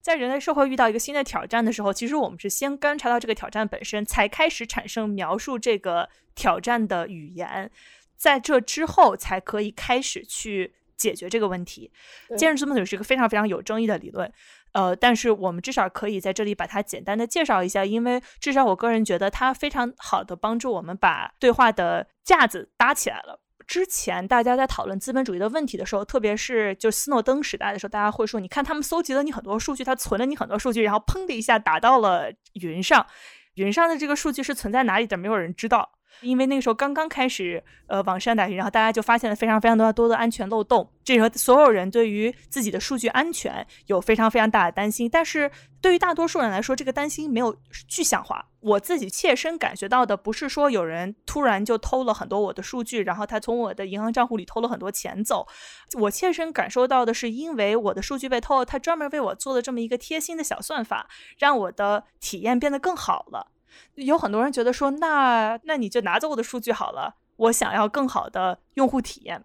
[0.00, 7.70] 在人类社会遇到一个新的挑战的时候，其实我们是先观察到这个挑战本身，才开始产生描述这个挑战的语言。
[8.16, 11.92] 在这之后，才可以开始去解决这个问题。
[12.36, 14.32] 建设资本主义是一个非常非常有争议的理论，
[14.72, 23.40] 呃，但是我们至少可以在这里把它简单的介绍一下，因为至少我个人觉得它非常好的帮助我们把对话的架子搭起来了。
[23.66, 33.06] 之前大家在讨论资本主义的问题的时候，特别是就斯诺登时代的时候，大家会说，你看他们搜集了你很多数据，他存了你很多数据，然后砰的一下打到了云上，
[33.54, 35.92] 云上的这个数据是存在哪里的，没有人知道。
[36.20, 40.90] 因为那个时候刚刚开始，呃，网上打鱼，然后大家就发现了非常非常多多的安全漏洞。
[41.02, 45.08] 这时候所有人对于自己的数据安全有非常非常大的担心。
[45.10, 47.56] 但是对于大多数人来说，这个担心没有
[47.88, 48.46] 具象化。
[48.60, 55.46] 我自己切身感觉到的，不是说有人突然就偷了很多我的数据，然后他从我的银行账户里偷了很多钱走。
[55.98, 63.50] 我切身感受到的是，因为我的数据被偷，他专门为我做了这么一个贴心的小算法，让我的体验变得更好了。
[63.94, 69.44] 有很多人觉得说，那那你就拿走我的数据好了，我想要更好的用户体验。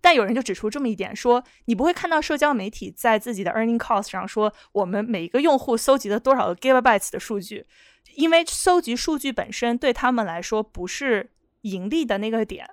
[0.00, 7.66] 但有人就指出这么一点，说你不会看到社交媒体在自己的 earning cost 上说，我们每一个用户搜集了多少个 gigabytes 的数据，
[8.14, 11.32] 因为搜集数据本身对他们来说不是
[11.62, 12.70] 盈利的那个点。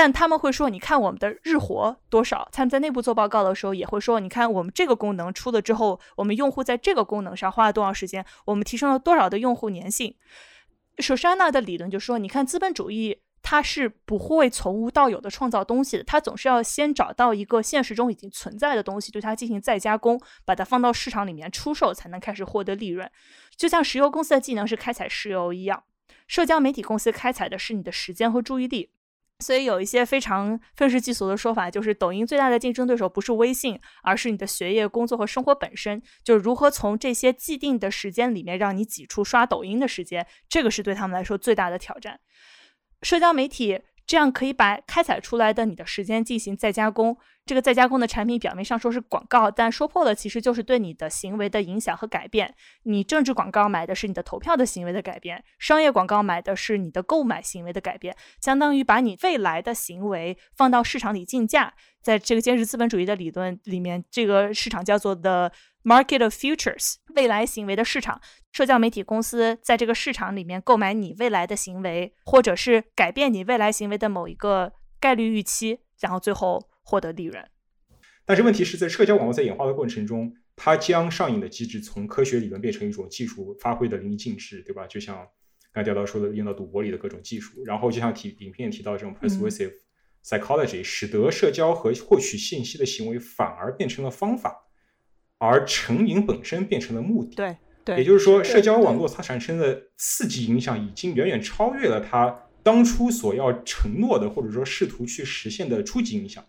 [0.00, 2.48] 但他们会说，你看我们的日活多少？
[2.52, 8.24] 他们在内部做报告的时候也会说，你看我们这个功能出了之后，我们用户在这个功能上花了多少时间？
[8.46, 10.16] 我们提升了多少的用户粘性？
[11.00, 23.06] 首珊娜的理论就说，你看资本主义它是不会从无到有的创造东西的，它总是要先找到一个现实中已经存在的东西，对它进行再加工，把它放到市场里面出售，才能开始获得利润。
[23.54, 25.84] 就像石油公司的技能是开采石油一样，
[26.26, 28.92] 社交媒体公司开采的是你的时间和注意力。
[29.40, 36.02] 所以有一些非常愤世嫉俗的说法，就是抖音最大的竞争对手不是微信，而是你的学业、工作和生活本身。
[36.22, 42.20] 就是如何从这些既定的时间里面让你挤出刷抖音的时间，这个是对他们来说最大的挑战。
[43.02, 43.80] 社交媒体。
[44.10, 47.16] 这样可以把开采出来的你的时间进行再加工。
[47.46, 52.52] 这个再加工的产品表面上说是广告，但说破了其实就是对你的行为的影响和改变。
[52.82, 61.72] 你政治广告买的是你的投票的行为的改变，商业广告买的是你的购买行为的改变，相当于把你未来的行为放到市场里竞价。
[62.02, 65.52] 在这个坚持资本主义的理论里面，这个市场叫做的。
[65.82, 68.20] Market of futures，未来行为的市场，
[68.52, 77.42] 社交媒体公司在这个市场里面购买你未来的行为，或者是改变你未来行为的某一个概率预期，然后最后获得利润。
[78.26, 84.86] 但是问题是在社交网络在演化的过程中，它将上瘾的机制从科学理论变成一种技术发挥的淋漓尽致，对吧？
[84.86, 85.16] 就像
[85.72, 89.72] 刚才雕雕说的，用到赌博里的各种技术，然后就像提影片提到这种 persuasive
[90.22, 94.69] psychology，使得社交和获取信息的行为反而变成了方法，
[95.40, 97.34] 而成瘾本身变成了目的。
[97.34, 106.44] 对对，也就是说，社交网络它产生的刺激影响已经远远超越了它当初所要承诺的，或者说试图去实现的初级影响，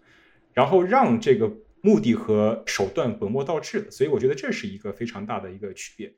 [0.54, 1.50] 然后让这个
[1.82, 3.90] 目的和手段本末倒置了。
[3.90, 6.14] 所以，我觉得这是一个非常大的一个区别。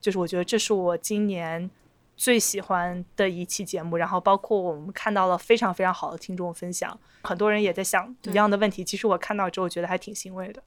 [0.00, 1.68] 就是我觉得这是我今年
[2.16, 8.84] 最喜欢的一期节目，然后包括我们看到了非常非常好的听众分享，很多人也在想一样的问题。
[8.84, 10.62] 其实我看到之后觉得还挺欣慰的。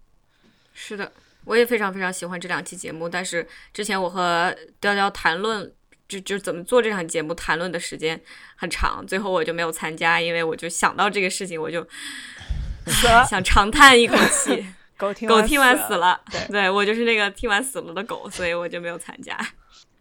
[0.79, 1.11] 是的，
[1.43, 5.73] 我也非常非常喜欢这两期节目，但是之前我和雕雕谈论
[6.07, 8.21] 就就怎么做这场节目谈论的时间
[8.55, 11.85] 很长，最后我就没有参加，因为我就想到这个事情，我就
[13.27, 14.67] 想长叹一口气。
[14.97, 19.37] 狗 听狗听完死死了，对对我就是那个听完死了的狗，所以我就没有参加。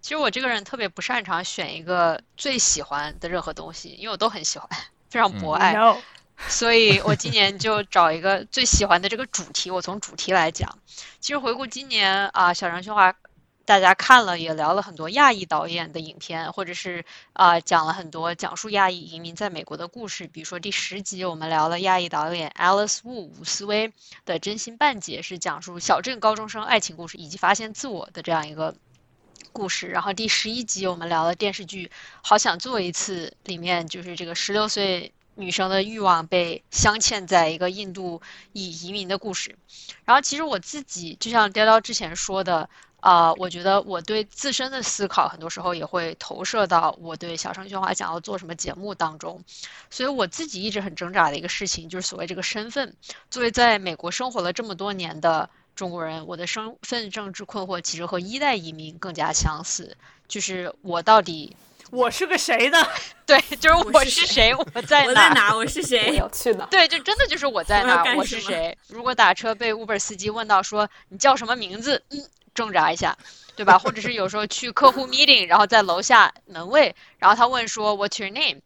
[0.01, 4.67] 其实我这个人特别不擅长选一个最喜欢的任何东西，因为我都很喜欢，
[5.11, 5.77] 非常博爱。
[6.49, 10.79] 所以我今年就找一个最喜欢的这个主题，我从主题来讲。
[11.21, 13.15] 其实回顾今年啊，小张新华
[13.65, 20.27] 大家看了也聊了很多亚裔导演的影片，或者是啊讲了很多讲述亚裔移民在美国的故事。
[20.29, 23.93] 比如说第十集我们聊了亚裔导演 Alice Wu 伍思薇
[24.25, 28.75] 的《真心半解》，是讲述小镇高中生爱情故事以及发现自我的这样一个。
[29.53, 31.87] 故事，然后第十一集我们聊了电视剧
[32.23, 38.21] 《好想做一次》，里面就是这个十六岁女生的欲望被镶嵌在一个印度
[38.53, 39.57] 裔移民的故事。
[40.05, 42.69] 然后其实我自己就像雕雕之前说的，
[43.01, 49.41] 啊、我觉得我对自身的思考很多时候也会投射到我对小声喧哗想要做什么节目当中，
[49.91, 52.97] 所以我自己一直很挣扎的一个事情就是所谓这个身份。
[53.31, 59.97] 作为在美国生活了这么多年的中国人，我的身份政治困惑其实和一代移民更加相似，
[60.27, 61.55] 就是我到底
[61.91, 62.79] 我是个谁呢？
[63.27, 65.15] 对，就是我我是谁我在哪儿。
[65.15, 65.55] 在哪？
[65.57, 66.17] 我是我谁？
[66.17, 66.67] 要去哪？
[66.67, 68.77] 对，就真的就是我在哪儿， 我是谁。
[68.89, 73.17] 如果打车被 Uber 司机问到说你叫什么名字，嗯，挣扎一下，
[73.55, 73.79] 对吧？
[73.79, 78.61] 或者是有时候去客户 meeting，然后在楼下门卫，然后他问说 What's your name？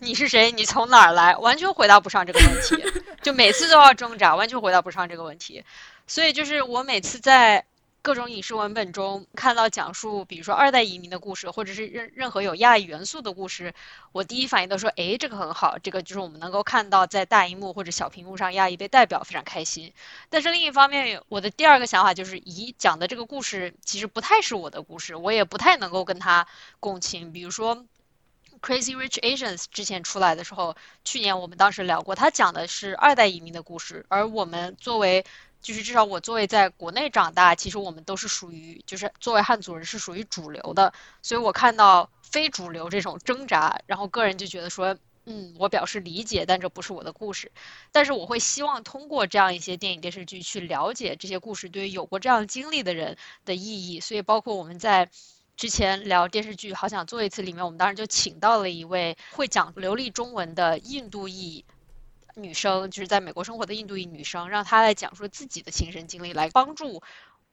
[0.00, 0.50] 你是谁？
[0.52, 1.36] 你从哪儿来？
[1.36, 2.84] 完全回答不上这个问题，
[3.22, 5.64] 就每次都要挣扎，完全回答不上这个问题。
[6.06, 7.64] 所以就是我每次在
[8.04, 13.72] 各种影视文本中看到讲述，比如说二代移民的故事，或者是任任何有亚裔元素的故事，
[14.12, 19.94] 我第一反应都说，诶，这个很好，这个就是我们能够看到在大荧幕或者小屏幕上亚裔被代表，非常开心。
[20.28, 26.46] 但是另一方面，我的第二个想法就是，咦，讲的这个故事其实不太是我的故事，我也不太能够跟他
[26.80, 27.32] 共情。
[27.32, 27.86] 比如说。
[28.62, 35.26] Crazy Rich Asians 之前出来的时候，去年我们当时聊过，他讲的是二代移民的故事，而我们作为
[35.64, 47.50] 就是至少我作为在国内长大，其实我们都是属于就是作为汉族人是属于主流的，所以我看到非主流这种挣扎，然后个人就觉得说，嗯，我表示理解，但这不是我的故事。
[47.90, 55.08] 但是我会希望通过这样一些电影电视剧去了解这些故事对于有过这样经历的人的意义，所以包括我们在。
[55.56, 61.64] 之前聊电视剧《好想做一次》里面，我们当时就请到了一位会讲流利中文的印度裔
[62.34, 67.02] 女生，就是在美国生活的印度裔女生，让她来讲述自己的亲身经历，来帮助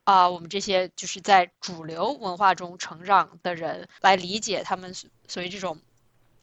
[0.04, 5.80] 啊、我们这些就是在主流文化中成长的人来理解他们所所谓这种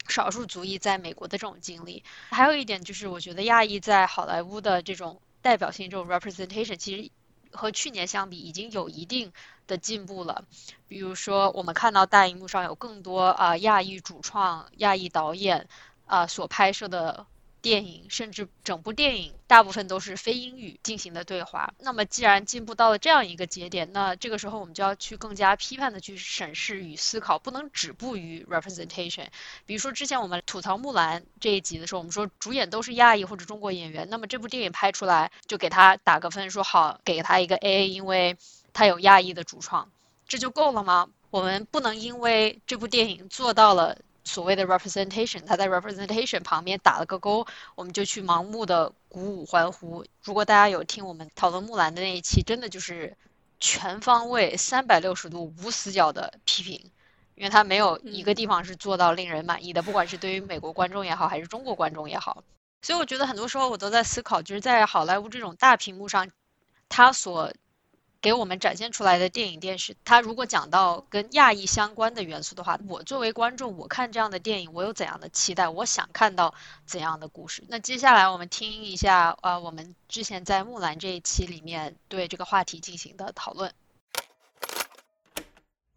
[0.07, 2.03] 少数族裔在美国的这种经历。
[2.29, 7.11] 还有一点就是，我觉得亚裔在好莱坞的这种代表性、这种 representation，其实
[7.51, 9.33] 和去年相比已经有一定
[9.67, 10.45] 的进步了。
[10.87, 15.67] 比如说，我们看到大荧幕上有更多啊、亚裔主创、亚裔导演
[16.05, 17.27] 啊、所拍摄的
[17.61, 21.73] 电影，甚至整部电影大部分都是非英语进行的对话。
[21.79, 29.27] 那么，既然进步到了这样一个节点，那这个时候我们就要去更加批判的去审视与思考，不能止步于 representation。
[29.65, 38.37] 比如说，之前我们吐槽木兰这一集的时候，我们说主演都是亚裔或者中国演员，那么这部电影拍出来就给他打个分，说好给他一个 A，因为
[38.73, 39.89] 他有亚裔的主创。
[40.27, 41.09] 这就够了吗？
[41.31, 47.45] 我们不能因为这部电影做到了所谓的 representation，他在 representation 旁边打了个勾，
[47.75, 50.05] 我们就去盲目的鼓舞欢呼。
[50.21, 53.15] 如果大家有听我们讨论木兰的那一期，真的就是
[53.59, 56.91] 全方位、三百六十度、无死角的批评，
[57.35, 62.43] 因为他没有一个地方是做到令人满意的，不管是对于美国观众也好，还是中国观众也好。
[62.81, 66.29] 所以我觉得很多时候我都在思考，就是在好莱坞这种大屏幕上，
[66.87, 67.51] 他所
[68.21, 75.69] 给我们展现出来的电影电视，它如果讲到跟亚裔相关的元素的话，我作为观众，我看这样的电影，我有怎样的期待？
[75.69, 76.53] 我想看到
[76.85, 77.63] 怎样的故事？
[77.69, 83.71] 那接下来我们听一下，呃，我们之前在木兰这一期里面对这个话题进行的讨论。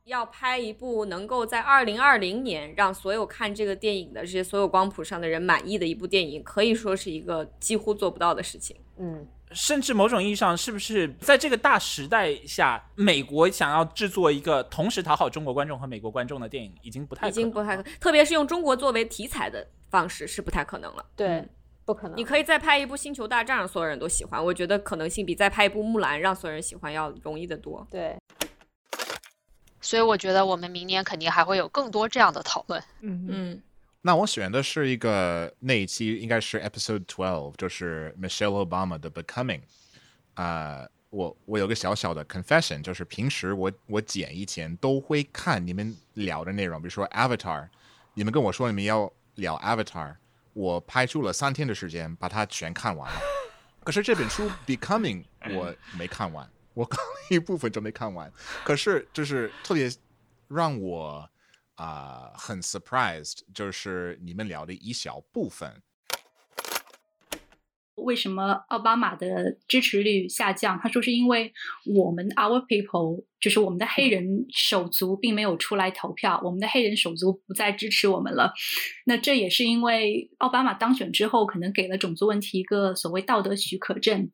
[0.05, 8.77] 要拍一部能够在二零二零年让所有看这个电影的这些所有光谱上的人满意的一部电影，可以说是一个几乎做不到的事情。
[8.99, 9.27] 嗯。
[9.55, 21.05] 甚至某种意义上，是不是在这个大时代下，美国想要制作一个同时讨好中国观众和美国观众的电影，已经不太已经不太，特别是用中国作为题材的方式是不太可能了。
[21.17, 21.45] 对，
[21.85, 22.17] 不可能。
[22.17, 27.87] 你可以再拍一部《星球大战》，让所有人都喜欢，我觉得可能性比再拍一部《木兰》让所有人喜欢要容易得多。
[27.91, 28.17] 对。
[29.81, 32.83] 所以我觉得我们明年肯定还会有更多这样的讨论。
[33.01, 33.63] 嗯嗯。
[34.05, 39.61] 那我选的是一个那一期应该是 Episode Twelve，就是 Michelle Obama 的 Becoming。
[40.35, 47.69] 啊，我我有个小小的 confession，就是平时我我剪以前都会看你们聊的内容，比如说 Avatar，
[48.15, 50.17] 你们跟我说你们要聊 Avatar，
[50.53, 53.21] 我拍出了三天的时间把它全看完了。
[53.85, 56.99] 可是这本书 Becoming 我没看完，我刚
[57.31, 58.33] 一部分就没看完。
[58.65, 59.89] 可是就是特别
[60.49, 61.29] 让我。
[61.77, 65.83] 啊，很 surprised，就是你们聊的一小部分。
[67.97, 70.79] 为什么奥巴马的支持率下降？
[70.83, 71.53] 他说是因为
[71.95, 78.53] 我们 our people，就是我们的黑人手足并没有出来投票，我们的黑人手足不再支持我们了。
[79.05, 84.31] 那这也是因为奥巴马当选之后，可能给了种族问题一个所谓道德许可证。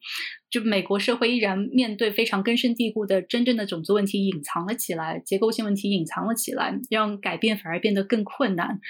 [0.51, 8.81] 就美国社会依然面对非常根深蒂固的真正的种族问题隐藏了起来，结构性问题隐藏了起来，让改变反而变得更困难。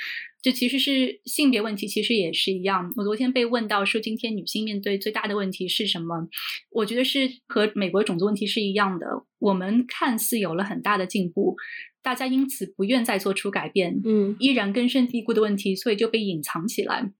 [0.40, 2.92] 这其实是性别问题，其实也是一样。
[2.96, 6.28] 我昨天被问到说，今天女性面对最大的问题是什么？
[6.70, 9.06] 我觉得是和美国种族问题是一样的。
[9.40, 11.56] 我们看似有了很大的进步，
[12.02, 17.10] 大家因此不愿再做出改变，嗯，依然根深蒂固的问题，所以就被隐藏起来。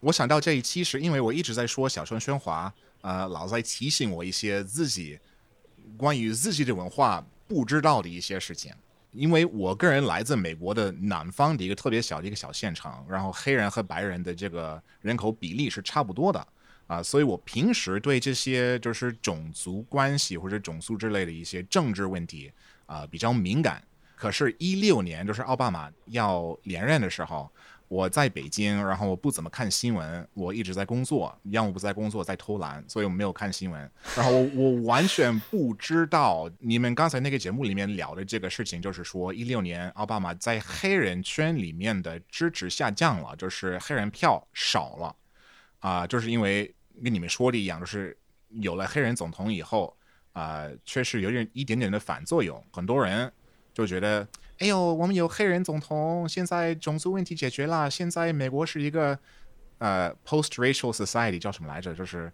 [0.00, 5.18] 我想到这一期是因为我一直在说小声喧哗，呃，老在提醒我一些自己
[5.98, 8.72] 关于自己的文化不知道的一些事情。
[9.14, 16.46] 因为我个人来自美国的南方的一个特别小的一个小县城，然后黑人和白人的这个人口比例是差不多的
[16.86, 22.52] 啊，所以我平时对这些就是种族关系或者种族之类的一些政治问题
[22.86, 23.82] 啊比较敏感。
[24.16, 27.50] 可是，一六年就是奥巴马要连任的时候。
[27.88, 33.90] 我在北京，然后我不怎么看新闻，我一直在工作，要么不在工作，在偷懒，所以我没有看新闻。
[34.16, 45.16] 然后我我完全不知道你们刚才那个节目里面聊的这个事情，就是说一六年奥巴马在黑人圈里面的支持下降了，就是黑人票少了，
[45.80, 48.16] 啊，就是因为跟你们说的一样，就是
[48.48, 49.96] 有了黑人总统以后，
[50.32, 53.30] 啊，确实有点一点点的反作用，很多人
[53.72, 54.26] 就觉得。
[54.58, 57.90] 哎呦，我们有黑人总统，现在种族问题解决了。
[57.90, 59.18] 现在美国是一个
[59.78, 61.92] 呃 post-racial society，叫什么来着？
[61.92, 62.32] 就是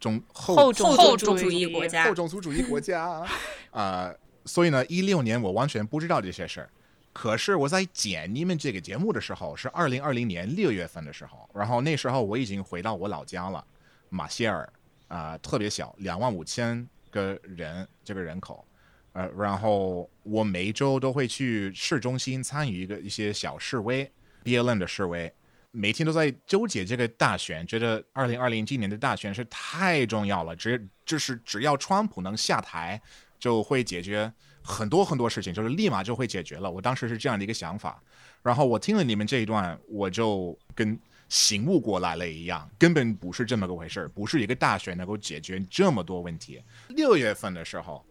[0.00, 3.22] 种后后种族主义国家， 后种族主义国家。
[3.70, 4.10] 啊，
[4.46, 6.70] 所以呢，一六年我完全不知道这些事儿。
[7.12, 13.62] 可是我在剪你们这个节目的时候，是二零二零年六月份的时候，然后那时候我已经回到我老家了，
[14.08, 14.66] 马歇尔
[15.08, 18.66] 啊，特别小，两万五千个人这个人口。
[19.14, 24.10] 呃，然后我每周都会去市中心参与一个一些小示威
[24.42, 25.32] ，BLM 的示威，
[25.70, 33.00] 每天都在纠结这个大选，觉得二零二零今年的大选是太重要了，只就是只要川普能下台，
[33.38, 36.68] 就会解决很多很多事情，就是立马就会解决了。
[36.68, 38.02] 我当时是这样的一个想法，
[38.42, 40.98] 然后我听了你们这一段，我就跟
[41.28, 46.60] 醒悟过来了一样，根本不是这么个回事儿不是一个大选能够解决这么多问题。
[46.88, 48.04] 六月份的时候。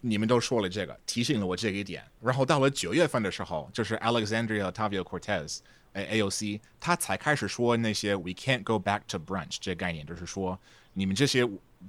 [0.00, 2.02] 你们都说了这个，提醒了我这一点。
[2.20, 5.58] 然后到了九月份的时候，就是 Alexandria Tavio Cortez，
[5.92, 10.58] 哎，AOC，他才开始说那些 "We can't go back to brunch" 这个概念，就是说
[10.94, 11.48] 你们这些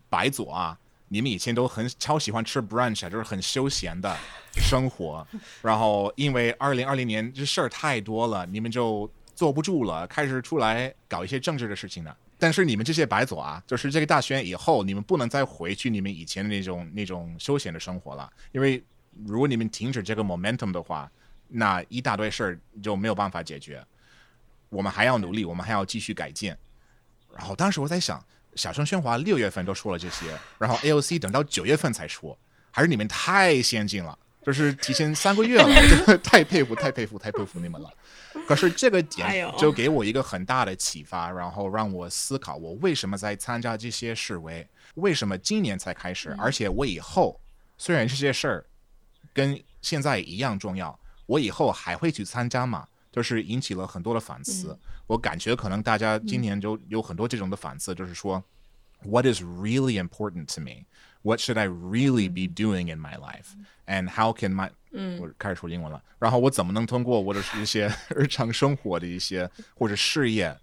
[0.10, 4.18] 白左啊，你们以前都很超喜欢吃 brunch，啊就是很休闲的
[4.54, 5.26] 生活。
[5.62, 12.16] 然后因为二零二零年这事儿太多了，你们就坐不住了，开始出来搞一些政治的事情了。
[12.42, 18.84] 但是你们这些白左啊，就是这个大选以后，你们不能再回去你们以前的那种那种休闲的生活了，因为
[19.28, 21.08] 如果你们停止这个 momentum 的话，
[21.48, 23.86] 那一大堆事儿就没有办法解决。
[24.70, 26.52] 我们还要努力，我们还要继续改进。
[27.32, 28.26] 然后当时我在想，
[28.56, 32.36] 小声喧哗六月份都说了这些，然后 AOC 等到九月份才说，
[32.72, 34.18] 还是你们太先进了。
[34.44, 37.90] 就是提前三个月 了，太佩服、太佩服、太佩服你们了。
[38.48, 47.40] 可是这个哎点就给我一个很大的启发，然后让我思考我为什么在参加这些示威，为什么今年才开始，而且我以后
[47.78, 48.66] 虽然这些事儿
[49.34, 52.88] 跟现在一样重要，我以后还会去参加吗？
[53.12, 54.78] 就是引起了很多的反思。
[55.06, 58.42] 我感觉可能大家今年就有很多这种的反思，就是说
[59.04, 60.86] ，What is really important to me?
[61.24, 63.56] What should I really be doing in my life?
[63.86, 70.58] And how can my 嗯我开始说英文了，然后我怎么能通过我的一些 日常生活的一些或者事业，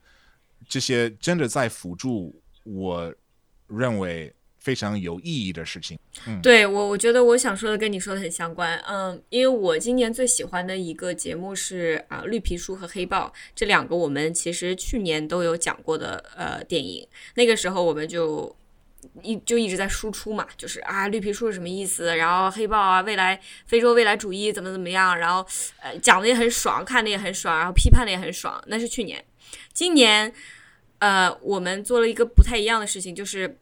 [0.69, 3.15] 这些真的在辅助我
[3.69, 5.99] 认为非常有意义的事情？
[6.27, 8.77] 嗯对我，我觉得我想说的跟你说的很相关。
[8.89, 17.07] 嗯，因为我今年最喜欢的一个节目是啊、绿皮书》和《黑豹》这两个，我们其实去年都有讲过的呃电影。
[17.35, 18.55] 那个时候我们就
[19.23, 22.17] 一就一直在输出嘛，就是啊，绿皮书是什么意思？
[22.17, 25.19] 然后黑豹啊，未来非洲未来主义怎么怎么样？
[25.19, 25.47] 然后
[25.81, 28.63] 呃讲的也很爽，看的也很爽，然后批判的也很爽。
[28.67, 29.25] 那是去年，
[29.73, 30.33] 今年
[30.99, 33.59] 呃我们做了一个不太一样的事情，就是。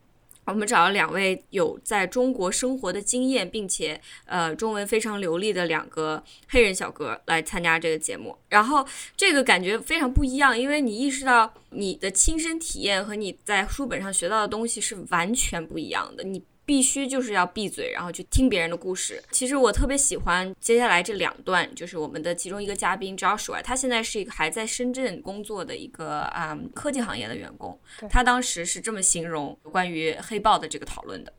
[0.46, 8.36] 我们找了两位有在中国生活的经验，并且呃中文非常流利的两个黑人小哥来参加这个节目。
[8.48, 8.86] 然后
[9.16, 16.22] 这个感觉非常不一样，因为你意识到你的亲身体验和你在书本上学到的东西是完全不一样的。
[16.24, 19.22] 你必须就是要闭嘴，然后去听别人的故事。
[19.30, 27.78] 其实我特别喜欢接下来这两段，就是我们的其中一个嘉宾 Joshua，他现在是一个还在深圳工作的一个啊、嗯科技行业的员工。
[28.10, 31.32] 他当时是这么形容关于黑豹的这个讨论的。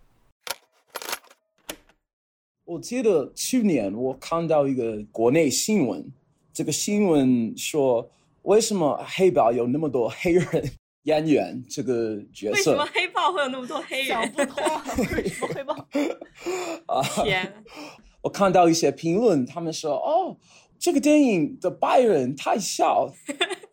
[2.63, 6.09] 我记得去年我看到一个国内新闻，
[6.53, 8.09] 这个新闻说
[8.43, 10.71] 为什么黑豹有那么多黑人
[11.07, 12.53] 演员这个角色？
[12.53, 14.61] 为什么黑豹会有那么多黑人想不通
[15.15, 15.73] 为什么黑豹？
[16.93, 17.63] 啊，天，
[18.21, 20.35] 我看到一些评论，他们说哦，
[20.77, 23.09] 这个电影的白人太小，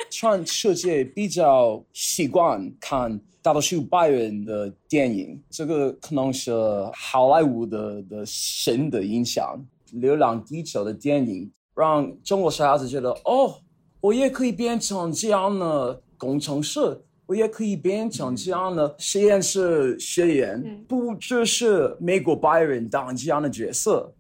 [0.09, 6.53] 全世界比较习惯看大多数白人的电影，这个可能是
[6.95, 9.61] 好莱坞的的神的影响，
[10.01, 13.61] 《流浪地球》的电影让中国小孩子觉得哦，
[14.01, 17.03] 我也可以变成这样的工程师。
[17.27, 24.13] 我也可以变成这样的实验室学员，嗯不只是美国白人当这样的角色。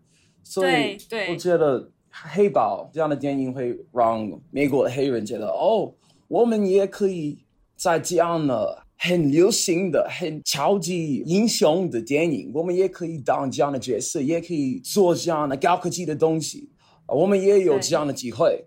[0.43, 0.99] 所以
[1.31, 5.93] 我觉得黑豹这样的电影会让美国的黑人觉得，哦，
[6.29, 7.39] 我们也可以
[7.77, 16.69] 在这样的很流行的、很超级英雄的电影，我们也可以当这样的角色，也可以做这样的高科技的东西，
[17.07, 18.65] 我们也有这样的机会。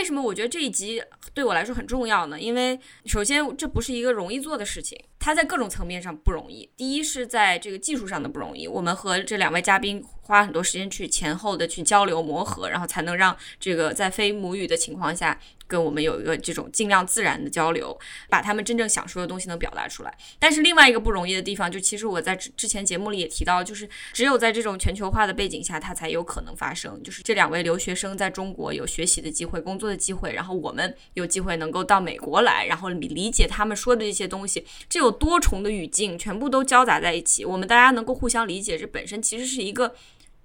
[0.00, 1.02] 为什么我觉得这一集
[1.34, 2.40] 对我来说很重要呢？
[2.40, 6.66] 因为首先这不是一个容易做的事情，它在各种层面上不容易。
[6.74, 20.16] 第一是在这个技术上的不容易，我们和这两位嘉宾花很多时间去前后的去交流磨合，然后才能让这个在非母语的情况下跟我们有一个这种尽量自然的交流，把他们真正想说的东西能表达出来。
[20.38, 27.02] 但是另外一个不容易的地方，就其实我在之之前节目里也提到，就是只有在这种全球化的背景下，它才有可能发生。
[27.02, 39.94] 就是这两位留学生在中国有学习的机会、工作的机会，然后我们有机会能够到美国来，然后理理解他们说的这些东西，这有多重的语境，全部都交杂在一起，我们大家能够互相理解，这本身其实是一个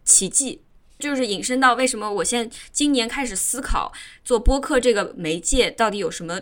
[0.05, 0.61] 奇迹。
[0.97, 3.91] 就是引申到为什么我现在今年开始思考
[4.23, 6.39] 做播客这个媒介到底有什么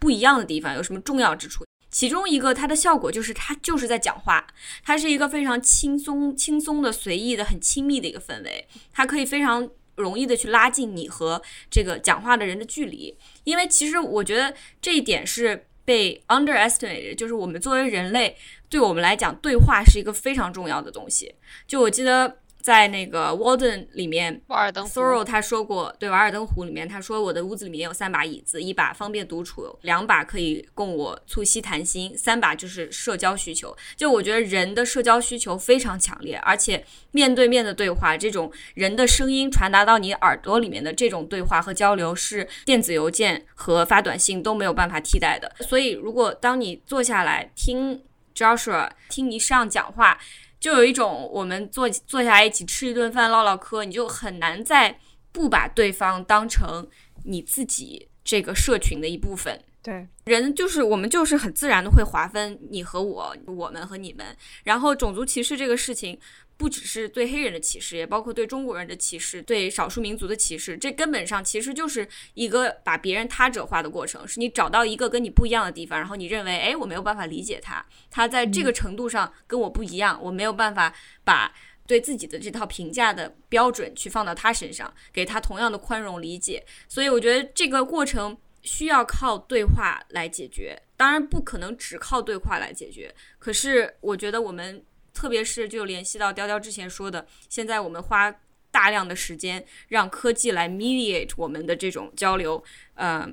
[0.00, 1.64] 不一样的地方，有什么重要之处。
[1.92, 4.44] 其中一个它的效果就是它就是在讲话，
[4.84, 11.40] 它是一个非常轻松、轻松的、随意的、很亲密的一个氛围，它可以非常容易的去拉近你和
[11.70, 13.16] 这个讲话的人的距离。
[13.44, 14.52] 因为其实我觉得
[14.82, 18.36] 这一点是被 underestimated，就是我们作为人类，
[18.68, 21.36] 对我们来讲，对话是一个非常重要的东西。
[21.68, 33.76] 就我记得在那个 Walden 里面，瓦尔登湖 Thoreau 他说过，对《瓦尔登湖》里面他说，我的屋子里面有三把椅子，一把方便独处，两把可以供我促膝谈心，三把就是社交需求。
[33.96, 45.54] 就我觉得人的社交需求非常强烈，而且面对面的对话，这种人的声音传达到你耳朵里面的这种对话和交流，是电子邮件和发短信都没有办法替代的。
[45.68, 48.02] 所以，如果当你坐下来听
[48.34, 50.18] Joshua 听你上讲话，
[50.64, 54.98] 就有一种我们坐坐下来一起吃一顿饭唠唠嗑，你就很难再
[55.30, 56.88] 不把对方当成
[57.24, 59.62] 你自己这个社群的一部分。
[59.84, 64.24] 对，人就是我们就是很自然的会划分你和我，我们和你们。
[64.62, 66.18] 然后种族歧视这个事情，
[66.56, 70.74] 不只是对黑人的歧视，也包括对中国人的歧视，对少数民族的歧视。
[70.78, 81.54] 这根本上其实就是一个把别人他者化的过程，是你找到一个跟你不一样的地方，然后你认为，哎，我没有办法理解他，他在这个程度上跟我不一样，我没有办法把
[81.86, 86.64] 对自己的这套评价的标准去放到他身上，给他同样的宽容理解。
[86.88, 88.34] 所以我觉得这个过程
[88.64, 93.14] 需要靠对话来解决，当然不可能只靠对话来解决。
[93.38, 98.34] 可是我觉得我们，特别是就联系到雕雕之前说的，现在我们花
[98.72, 102.60] 大量的时间让科技来 mediate 我们的这种交流，
[102.94, 103.24] 呃，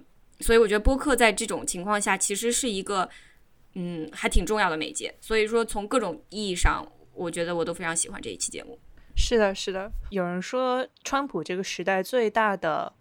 [0.42, 3.10] 所以我觉得播客在这种情况下其实是一个，
[3.74, 5.16] 嗯，还挺重要的媒介。
[5.20, 6.86] 所以说从各种意义上。
[7.14, 8.80] 我觉得我都非常喜欢这一期节目。
[9.18, 9.92] 是的，是的。
[10.12, 12.92] 有人说，川普这个时代最大的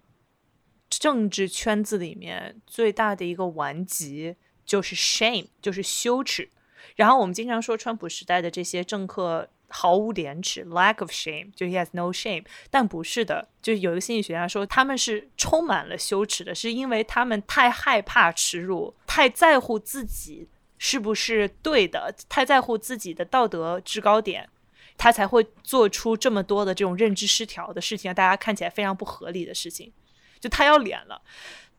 [0.90, 4.36] 政治圈子里面最大的一个顽疾
[4.66, 6.50] 就是 shame，就是羞耻。
[6.96, 12.44] 然后我们经常说川普时代的这些政客毫无廉耻，lack of shame，就 he has no shame。
[12.70, 20.48] 但不是的，就是有一个心理学家说他们是充满了羞耻的，是因为他们太害怕耻辱，太在乎自己。
[20.82, 22.10] 是不是对的？
[22.26, 24.48] 太在乎自己的道德制高点，
[24.96, 29.92] 他才会做出这么多的这种认知失调的事情，让大家看起来非常不合理的事情。
[30.40, 31.20] 就太要脸了。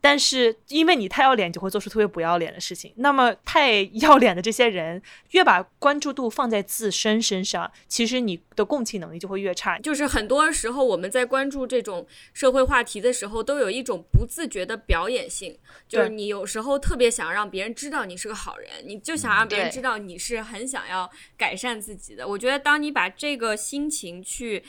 [0.03, 2.91] 但是因为你太要脸，就会做出特别不要脸的事情。
[2.95, 4.99] 那么太要脸的这些人，
[5.29, 9.77] 越把关注度放在自身身上，其实你的共情能力就会越差。
[9.77, 15.55] 就是很多时候我们在关注这种社会话题的时候，都有一种不自觉的表演性。
[15.87, 21.07] 就是你有时候特别想让别人知道你是个好人，你就想让别人知道你是很想要
[21.37, 22.27] 改善自己的。
[22.27, 24.63] 我觉得当你把这个心情去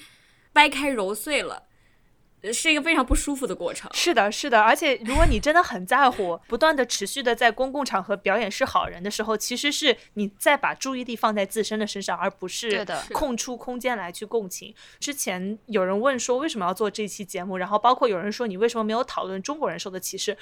[0.53, 1.69] 掰开揉碎了。
[2.51, 3.91] 是一个非常不舒服的过程。
[3.93, 14.75] 是的，是的，而且如果你真的很在乎，不断的持续的在公共场合表演是好人的时候，其实是你在把注意力放在自身的身上，而不是空出空间来去共情。
[14.99, 20.37] 之前有人问说为什么要做这期节目，然后包括有人说你为什么没有讨论中国人受的歧视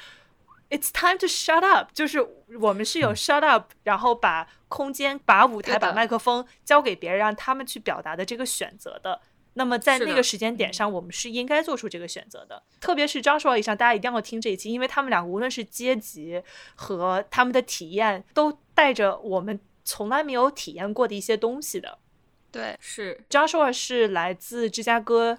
[0.71, 2.25] ？It's time to shut up，就是
[2.61, 9.21] 我们是有 shut up，然后把空间、把舞台、把麦克风交给别人，让他们去表达的这个选择的。
[9.55, 12.63] 那么在那个时间点上，我们是应该做出这个选择的。
[12.81, 16.43] 特别是张硕以上，大家一定要听这一期，因为他们两个无论是阶级
[16.75, 21.99] 和他们的体验，都带着我们从来没有体验过的一些东西的。
[22.53, 25.39] 对，是张硕是来自芝加哥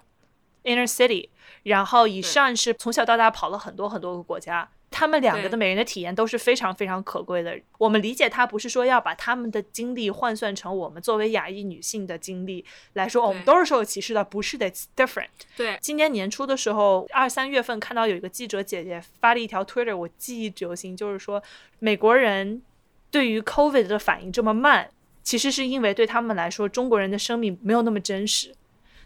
[0.64, 1.30] Inner City，
[1.62, 4.70] 然后以上是从小到大跑了很多很多个国家。
[4.92, 7.58] 他们两个的每人的体验都是非常非常可贵的。
[7.78, 15.26] 我们理解他不是说要把他们的经历换算成我们作为亚裔女性的经历来说，我们都是受歧视的，不是的，different。
[15.56, 21.42] 对，今年年初的时候，二三月份看到有一个记者姐姐发了一条 Twitter，我记忆犹新，就是说
[21.78, 22.62] 美国人
[23.10, 24.90] 对于 COVID 的反应这么慢，
[25.22, 28.54] 其实是因为对他们来说，中国人的生命没有那么真实。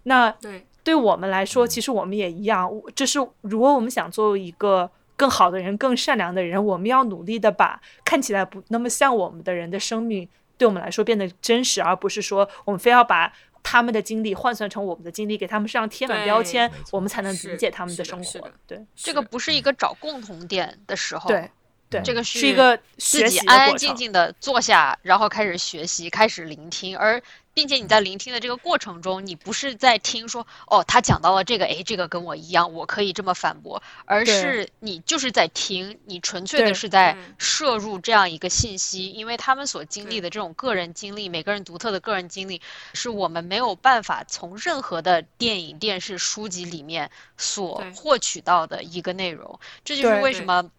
[0.03, 2.71] 那对，对我们来说，其实我们也一样。
[2.95, 4.91] 这是如果我们想做一个。
[5.17, 18.51] 更好的人，更善良的人，我们要努力的把看起来不那么像我们的人的生命，对我们来说变得真实，而不是说我们非要把他们的经历换算成我们的经历，给他们身上贴满标签，我们才能理解他们的生活。
[18.67, 21.29] 对，这个不是一个找共同点的时候。
[21.29, 21.51] 对，
[21.89, 27.23] 对，这个是一个自己安安静静的坐下，然后开始学习，开始聆听，而。
[27.57, 42.61] 并且你在聆听的这个过程中，你不是在听说哦，他讲到了这个，哎，这个跟我一样，我可以这么反驳，而是你就是在听，你纯粹的是在摄入这样一个信息，因为他们所经历的这种个人经历，每个人独特的个人经历，
[42.93, 49.59] 是我们没有办法从任何的电影、电视、书籍里面所获取到的一个内容。
[49.83, 50.71] 这就是为什么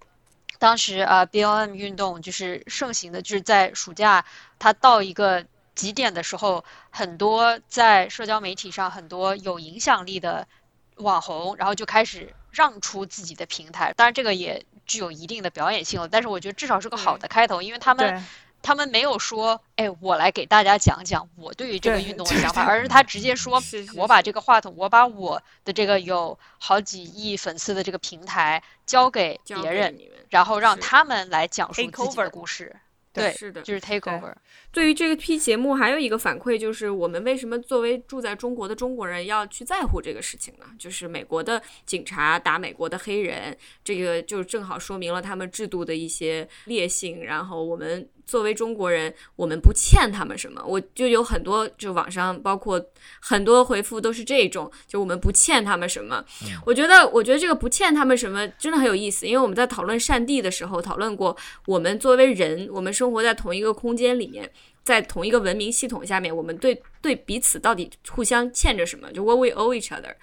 [0.60, 4.24] 当时啊，BLM 运动就是盛行的，就是在暑假，
[4.60, 5.44] 它到一个。
[5.78, 10.48] 几点的时候，很多在社交媒体上很多有影响力的
[10.96, 13.94] 网红，然后就开始让出自己的平台。
[13.96, 18.26] 当然，这个也具有一定的表演性了，但是我觉得至少是个好的开头，因为他们
[18.64, 23.62] 他们没有说，哎，我来给大家讲讲我对于这个运动的想法，而是他直接说，
[23.96, 29.96] 我把这个话筒，我把我的这个有好几亿粉丝的这个平台交给别人，
[30.30, 32.76] 然后让他们来讲述自己的故事。
[33.18, 34.34] 对，是的，就是 take over。
[34.72, 40.66] 对于这个批节目，还有一个反馈就是，我们为什么作为住在中国的中国人要去在乎这个事情呢？
[40.78, 47.24] 就是美国的警察打美国的黑人，这个就正好说明了他们制度的一些劣性。
[47.24, 48.08] 然后我们。
[48.28, 50.62] 作为中国人，我们不欠他们什么。
[50.64, 52.80] 我就有很多，就网上包括
[53.22, 56.24] 很多回复都是这种，就我们不欠他们什么。
[56.66, 64.52] 我觉得，我觉得这个不欠他们什么真的很有意思，因为我们在讨论善地的时候讨论过，我们作为人，我们生活在同一个空间里面，
[64.84, 69.10] 在同一个文明系统下面，我们对对彼此到底互相欠着什么？
[69.14, 70.14] 就 what we owe each other。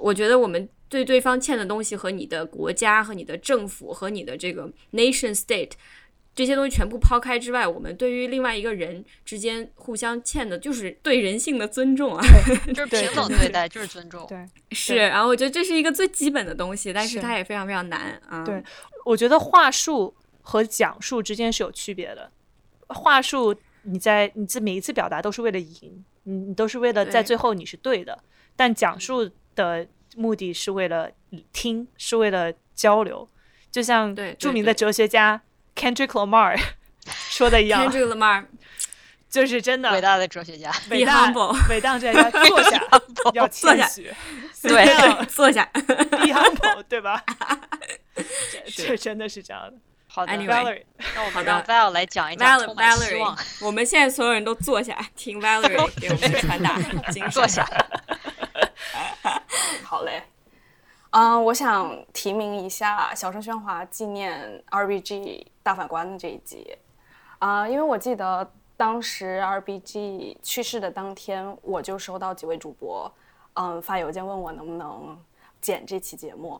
[0.00, 5.70] 我觉得我们对对方欠的东西和你的国家和你的政府和你的这个 nation state。
[6.34, 12.22] 这些东西全部抛开之外，我们对于另外一个人之间互相欠的就是对人性的尊重啊，
[12.74, 14.26] 就是平等对对待，就是尊重。
[14.26, 14.96] 对，是。
[14.96, 18.42] 然后我觉得这是一个最基本的东西，但是是它也非常非常难啊。
[18.44, 18.62] 对
[19.04, 22.30] 我觉得话术和讲述之间是有区别的。
[22.88, 28.18] 话术你在你这每一次表达都是为了赢，你你都是为了在最后你是对的，
[28.56, 31.10] 但讲述的目的是为了
[31.52, 33.28] 听，是为了交流。
[33.70, 35.40] 就像著名的哲学家
[35.74, 36.60] Kendrick Lamar
[37.30, 38.44] 说的一样，Kendrick Lamar
[39.28, 42.82] 就是真的伟大的哲学家，伟 Be 大 humble 伟大哲学家坐下
[43.34, 44.14] 要坐下谦虚，
[44.68, 45.64] 对对坐下。
[45.72, 47.22] ，be humble， 对吧？
[48.76, 49.74] 这真的是这样的。
[50.06, 53.64] 好的 Anyway Valerie，好那我们让的 Val 来讲一讲 Val 充满希望 Valerie，。
[53.64, 56.78] 我们现在所有人都坐下听 Valerie 给我们传达
[57.10, 57.30] 精神。
[57.30, 57.66] 坐下。
[59.82, 60.22] 好嘞。
[61.12, 66.76] 嗯、我想提名一下《小声喧哗》纪念 RBG 大法官的这一集。
[67.38, 73.12] 啊、因为我记得当时 RBG 去世的当天，我就收到几位主播，
[73.54, 75.18] 嗯，发邮件问我能不能
[75.60, 76.58] 剪这期节目。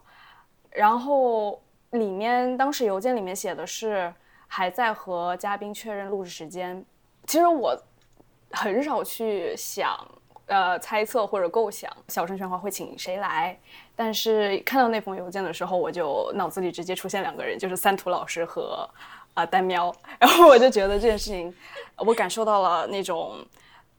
[0.70, 4.12] 然后里面当时邮件里面写的是
[4.48, 6.84] 还在和嘉宾确认录制时间。
[7.26, 7.74] 其实我
[8.50, 9.96] 很少去想，
[10.46, 13.56] 呃，猜测或者构想小声喧哗会请谁来，
[13.96, 18.88] 但是看到那封邮件的时候，我就脑子里直接出现两个人，就是三图老师和
[19.34, 21.54] 啊、丹喵， 然后我就觉得这件事情，
[21.96, 23.36] 我感受到了那种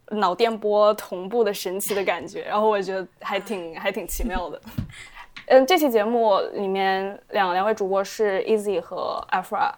[0.10, 4.62] 脑电波同步的神奇的感觉，然后我觉得还挺 还挺奇妙的。
[5.48, 9.72] 嗯，这期节目里面两两位主播是 Easy 和 Afra，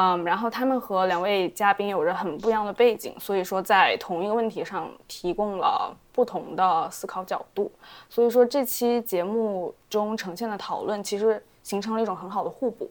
[0.00, 7.68] 嗯，然后他们和两位嘉宾有着很不一样的背景，所以说在同一个问题上提供了不同的思考角度。
[8.08, 12.88] 所以说这期节目中呈现的讨论，其实形成了一种很好的互补。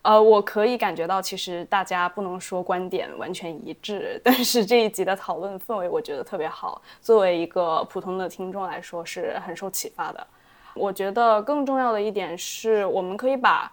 [0.00, 6.80] 呃，我可以感觉到，其实大家不能说观点完全一致， 但是这一集的讨论氛围，我觉得特别好。
[7.02, 10.26] 作为一个普通的听众来说，是很受启发的。
[10.74, 13.70] 我觉得更重要的一点是，我们可以把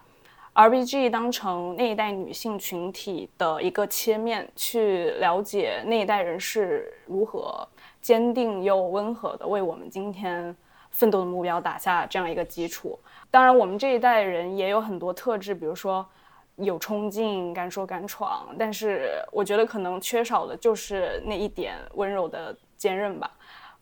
[0.54, 7.66] RBG 当成那一代女性群体的一个切面，去了解那一代人是如何
[8.00, 10.54] 坚定又温和的为我们今天
[10.90, 12.96] 奋斗的目标打下这样一个基础。
[13.32, 16.06] 当然，我们这一代人也有很多特质，比如说
[16.54, 23.28] 有冲劲、敢说敢闯，但是我觉得可能缺少的就是那一点温柔的坚韧吧。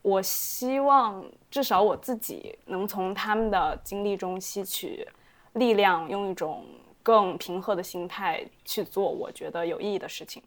[0.00, 5.06] 我希望至少我自己能从他们的经历中吸取
[5.54, 6.64] 力量，用一种
[7.02, 10.42] 更平和的心态去做我觉得有意义的事情。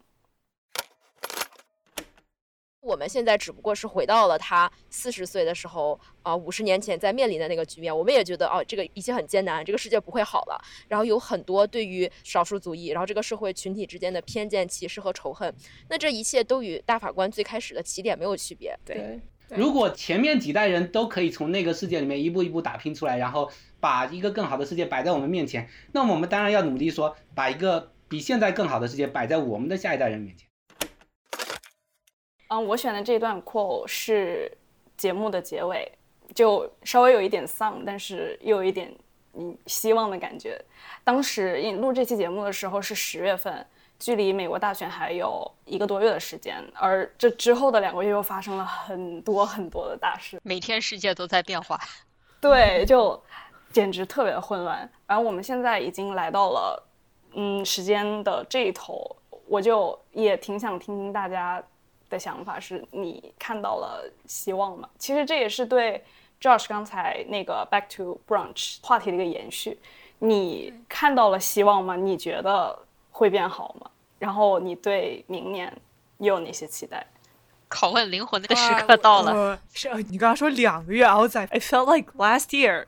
[2.80, 7.96] 我们现在只不过是回到了他四十岁的时候啊，五十年前在面临的那个局面。
[7.96, 10.64] 我们也觉得哦，这个一切很艰难，这个世界不会好了。
[10.86, 15.52] 然后有很多对于少数族裔，然后这个社会群体之间的偏见、歧视和仇恨。
[15.88, 18.78] 那这一切都与大法官最开始的起点没有区别。
[18.84, 23.50] 对，如果前面几代人都可以从那个世界里面一步一步打拼出来，然后
[23.86, 30.48] 把一个更好的世界摆在我们面前，那我们当然要努力说，把一个比现在更好的世界摆在我们的下一代人面前。
[32.48, 34.50] 嗯，我选的这段 quote 是
[34.96, 35.88] 节目的结尾，
[36.34, 38.92] 就稍微有一点丧，但是又有一点
[39.34, 40.60] 嗯希望的感觉。
[41.04, 43.64] 当时录这期节目的时候是十月份，
[44.00, 51.78] 距离美国大选还有一个多月的时间，而这之后的两个月又发生了很多很多的大事，每天世界都在变化。
[52.38, 53.20] 对，就
[53.76, 54.90] 简直特别的混乱。
[55.06, 56.82] 然后我们现在已经来到了
[57.34, 59.14] 嗯时间的这一头，
[59.46, 61.62] 我就也挺想听听大家
[62.08, 64.88] 的想法，是你看到了希望吗？
[64.98, 66.02] 其实这也是对
[66.40, 69.78] Josh 刚才那个 Back to Brunch 话题的一个延续。
[70.20, 71.96] 你看到了希望吗？
[71.96, 72.78] 你觉得
[73.10, 73.90] 会变好吗？
[74.18, 75.70] 然后你对明年
[76.16, 77.06] 又有哪些期待？
[77.68, 79.34] 拷问灵魂的时刻到了。
[79.34, 82.86] 我是呃你刚刚说两个月，I was like I felt like last year。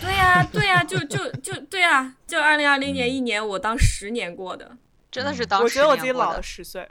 [0.00, 4.76] 对呀、对呀、就就就对呀、就二零二零年一年，我当十年过的，
[5.10, 6.88] 真的是当我觉得我自己老了十岁。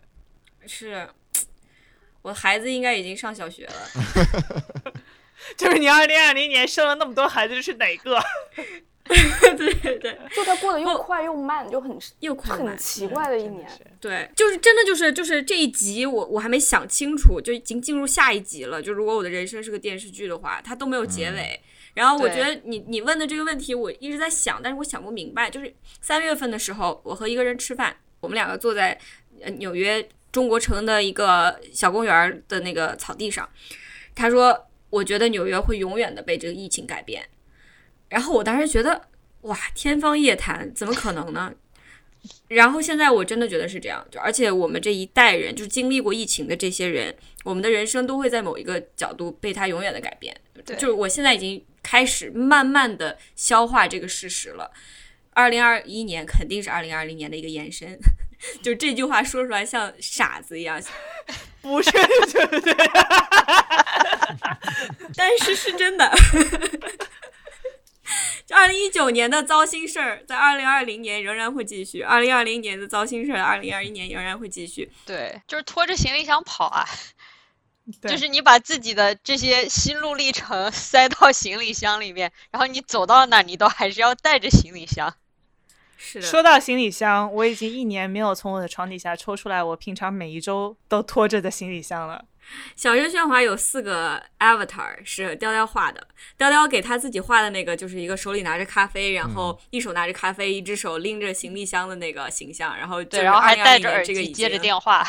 [0.68, 1.08] 是
[2.22, 4.94] 我孩子应该已经上小学了。
[5.58, 8.22] 就是你二零二零年生了那么多孩子，是哪个？
[9.04, 13.68] 对对对，就他过得又快又慢，就很又快很奇怪的一年。
[14.00, 18.82] 对，就是真的就是就是这一集我我还没想清楚，就已经进入下一集了。
[18.82, 21.60] 就如果我的人生是个电视剧的话，它都没有结尾。
[21.94, 25.50] 然后我觉得你你问的这个问题，我一直在想，但是我想不明白。
[25.50, 28.98] 就是三月份的时候，我和一个人吃饭，我们两个坐在
[29.42, 33.50] 呃纽约中国城的一个小公园的那个草地上，
[34.16, 37.28] 他说：“我觉得纽约会永远的被这个疫情改变。”
[38.08, 39.10] 然后我当时觉得，
[39.42, 41.54] 哇，天方夜谭，怎么可能呢？
[42.50, 50.36] 然后现在我真的觉得是这样，就而且我们这一代人，就是经历过疫情的这些人，我们的人生都会在某一个角度被它永远的改变。
[50.64, 54.71] 对就是我现在已经开始慢慢的消化这个事实了。
[55.34, 57.97] 二零二一年肯定是二零二零年的一个延伸，
[58.61, 60.82] 就这句话说出来像傻子一样，
[61.61, 61.89] 不是，
[62.34, 62.73] 对不对？
[65.15, 66.11] 但是是真的。
[68.45, 74.91] 就二零一九年的糟心事儿，在二零二零年仍然会继续；二零二零年的糟心事儿，二零二一年仍然会继续。
[75.05, 77.20] 对，就是拖着行李箱跑啊，对
[78.04, 85.14] 就是你把自己的这些心路历程 塞到行李箱里面，然后你走到哪儿，你都还是要带着行李箱。
[85.98, 92.26] 是的，说到行李箱，我已经一年没有从我的床底下抽出来我平常每一周都拖着的行李箱了。
[92.76, 96.06] 小声喧哗有四个 avatar 是雕雕画的，
[96.38, 105.08] 雕雕给他自己画的那个就是一个手里拿着咖啡，然后一手拿着咖啡，一只手拎着行李箱的那个形象，然后对，然后还戴着耳这个机接着电话。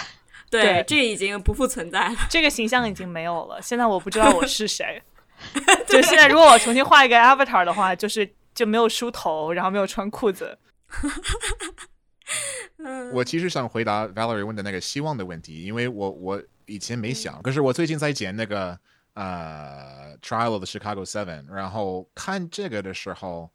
[0.53, 2.17] 对对，这已经不复存在了。
[2.29, 5.03] 这个形象已经没有了，现在我不知道我是谁。
[5.89, 10.59] 就现在，如果我重新画一个 avatar 的话，就是就没有梳头，然后没有穿裤子。
[13.13, 18.79] 我其实想回答 Valerie 问的那个希望的问题，因为我我以前没想，可是我最近在剪那个
[19.15, 23.51] 呃 Trial of the Chicago Seven，然后看这个的时候，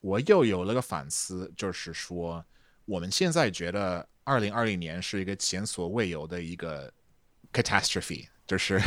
[0.00, 2.44] 我又有了个反思，就是说
[2.84, 6.92] 我们现在觉得二零二零年是一个前所未有的一个
[7.52, 8.80] catastrophe，就是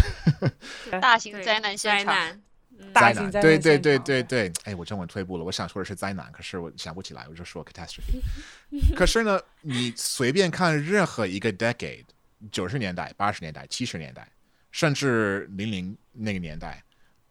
[1.01, 2.41] 大型灾难现场，灾难，灾
[2.77, 8.19] 难，大型灾难对对对对对，哎，我中文退步了，我想说的是灾难，可是我想不起来，我就说 catastrophe。
[8.95, 12.05] 可是呢，你随便看任何一个 decade，
[12.51, 14.27] 九十年代、八十年代、七十年代，
[14.71, 16.83] 甚至零零那个年代，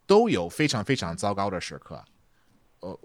[0.07, 2.05] 都有非常非常糟糕的时刻。
[2.81, 2.99] 呃，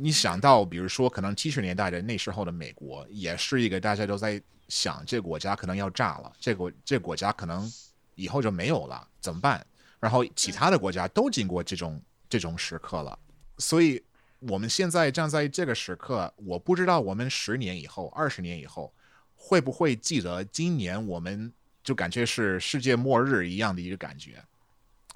[0.00, 7.68] 你想到，比如说，可能七十年代的那时候的美国，也是一个大家都在想，这个国家可能要炸了，这个这个国家可能
[8.14, 9.66] 以后就没有了，怎么办？
[9.98, 13.18] 然后其他的国家都经过这种这种时刻了，
[13.58, 14.00] 所以
[14.38, 18.92] 我们现在站在这个时刻，我不知道我们十年以后、二十年以后
[19.34, 24.40] 会不会记得今年我们就感觉是世界末日一样的一个感觉。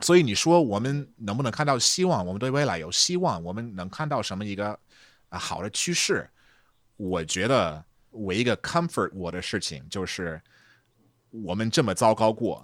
[0.02, 2.26] 所以你说我们能不能看到希望？
[2.26, 3.42] 我们对未来有希望？
[3.42, 4.78] 我们能看到什么一个
[5.30, 6.28] 啊好的趋势？
[6.96, 10.40] 我觉得我一一个 comfort 我的事情就是
[11.30, 12.62] 我们这么糟糕过。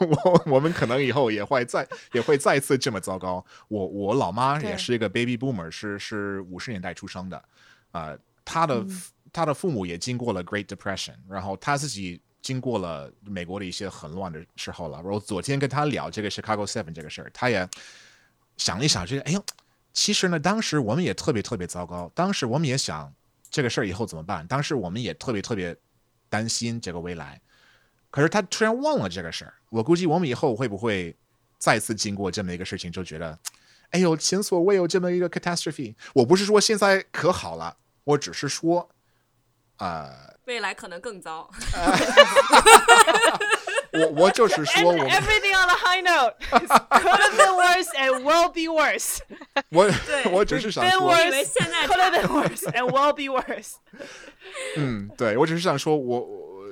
[0.00, 3.44] 我我们可能以后也会再也会再次这么糟糕。
[3.68, 7.42] 我我老妈也是一个 baby boomer，是是五十年代出生的，
[7.92, 8.12] 啊、
[8.44, 8.84] 她的、
[9.32, 15.00] 她的父母也经过了 Great Depression，然后她自己经过了美国的一些很乱的时候了。
[15.02, 17.66] 然后昨天跟他聊这个 Chicago Seven 这个事儿，他也
[18.58, 19.42] 想了一想，觉得哎呦，
[19.94, 23.10] 其实呢，当时我们也特别特别糟糕，当时我们也想
[23.50, 25.74] 这个事儿以后怎么办，当时我们也特别特别
[26.28, 27.40] 担心这个未来。
[28.10, 31.16] 可是他突然忘了这个事儿，我估计我们以后会不会
[31.58, 33.38] 再次经过这么一个事情，就觉得，
[33.90, 35.94] 哎呦，前所未有这么一个 catastrophe。
[36.12, 37.74] 我不是说现在可好了，
[38.04, 38.88] 我只是说，
[39.78, 41.48] 呃，未来可能更糟。
[43.92, 49.20] 我我就是说我们 everything on a high note could have been worse and will be worse.
[49.70, 49.88] 我
[50.32, 53.74] 我只是想说，我以为 worse 现在 could have been worse and will be worse.
[54.76, 56.64] 嗯，对我只是想说我，我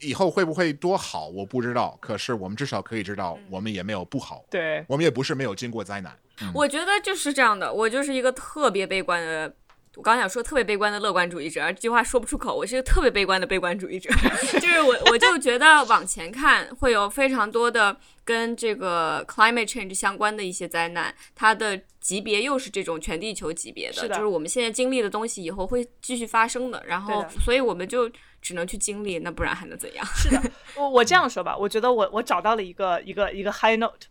[0.00, 1.98] 以后会不会多好，我不知道。
[2.00, 6.16] 可是我们至少可以知道，我们也没有不好，对，我们也不是没有经过灾难。
[6.54, 9.54] 我觉得就是这样的，我就是一个特别悲观的。
[9.96, 12.54] 我刚想说特别悲观的乐观主义者，而这句话说不出口。
[12.54, 14.10] 我是一个特别悲观的悲观主义者，
[14.60, 26.82] 就是我我就觉得往前看会有非常多的跟这个 climate change 相关的一些灾难，它的级别又是这种全地球级别的，是的就是我们现在经历的东西以后会继续发生的。
[26.86, 28.10] 然后，所以我们就
[28.42, 30.04] 只能去经历，那不然还能怎样？
[30.16, 30.42] 是的，
[30.74, 34.06] 我我这样说吧，我觉得我我找到了一个一个一个 high note，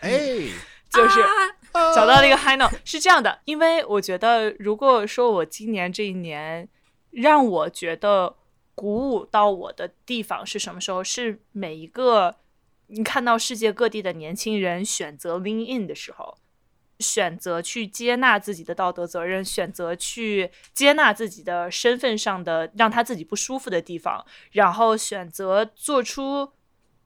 [0.00, 0.10] 哎，
[0.92, 1.28] 就是啊
[1.72, 6.68] 找到了一个 high note，是这样的，因为我觉得，如果说我今年这一年
[7.10, 8.36] 让我觉得
[8.74, 11.02] 鼓舞到我的地方是什么时候？
[11.02, 12.36] 是每一个
[12.88, 16.36] 你看到世界各地的年轻人选择 lean in 的时候，
[16.98, 26.52] 选择去接纳自己的道德责任，选择去接纳自己的身份上的让他自己不舒服的地方，然后选择做出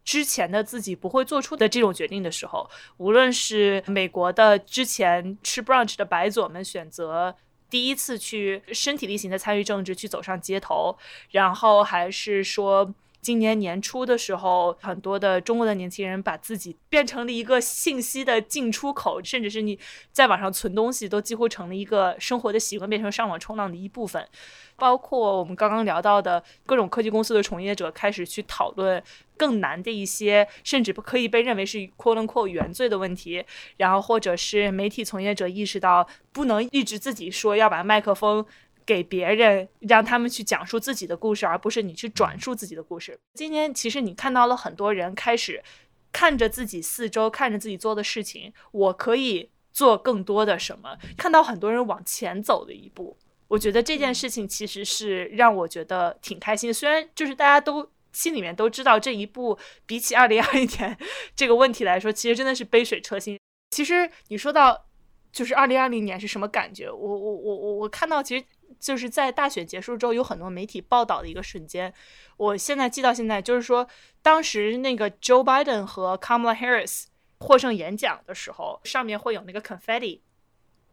[0.05, 7.35] 之前的自己不会做出的这种决定的时候，无论是美国的之前吃 brunch 的白左们选择
[7.71, 10.97] 第一次去身体力行的参与政治，去走上街头，
[11.31, 19.79] 然后还是说今年年初的时候，很多的中国的年轻人把自己变成了一个信息的进出口，甚至是你
[20.11, 24.29] 在网上存东西都几乎成了一个生活的习惯，变成上网冲浪的一部分。
[24.75, 29.01] 包括我们刚刚聊到的各种科技公司的从业者开始去讨论
[29.43, 33.45] 更难的一些，甚至可以被认为是 “quote unquote” 原罪的问题。
[33.77, 38.47] 然后或者是媒体从业者意识到不能一直自己说，要把麦克风。
[38.85, 43.17] 给别人，让他们去讲述自己的故事，而不是你去转述自己的故事。
[43.35, 45.63] 今天其实你看到了很多人开始
[46.11, 50.99] 看着自己四周，看着自己做的事情，我可以做更多的什么？
[51.17, 53.17] 看到很多人往前走的一步，
[53.47, 56.75] 我觉得这件事情其实是让我觉得挺开心。
[56.75, 60.97] 虽然就是大家都心里面都知道这一步比起二零二一年
[61.35, 63.39] 这个问题来说，其实真的是杯水车薪。
[63.71, 64.87] 其实你说到
[65.33, 66.91] 就是二零二零年是什么感觉？
[66.91, 68.45] 我我我我我看到其实。
[68.81, 71.93] 就是在大选结束之后，有很多媒体报道的一个瞬间，
[72.37, 73.87] 我现在记到现在，就是说
[74.23, 77.05] 当时那个 Joe Biden 和 Kamala Harris
[77.39, 80.23] 获胜演讲的时候，上面会有那个 confetti，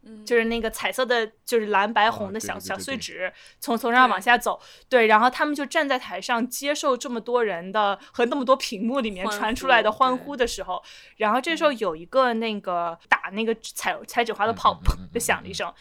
[0.02, 10.82] 嗯，就是那个彩色的，就是蓝白红的小小碎纸，从从上往下走，对，然后他们就站在台上接受这么多人的和那么多屏幕里面传出来的欢呼的时候，
[11.16, 15.72] 然后这时候有一个那个打那个彩彩纸花的炮，砰的响了一声。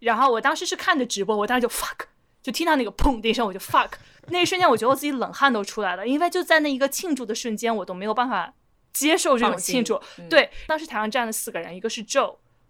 [0.00, 2.06] 然后我当时是看着直播，我当时就 fuck，
[2.42, 3.92] 就听到那个砰的一声，我就 fuck。
[4.28, 8.52] 那一瞬间，我觉得我自己冷汗都出来了，因为就在那一个庆祝的瞬间，我都没有办法
[8.92, 10.00] 接受这种庆祝。
[10.18, 10.28] 嗯。
[10.28, 12.02] 对，当时台上站了四个人，一个是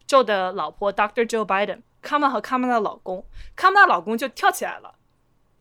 [0.08, 1.26] Joe，Joe 的老婆 Dr.
[1.26, 3.24] Joe Biden，Kamala 和 Kamala 的老公
[3.56, 4.94] ，Kamala 老公就跳起来了。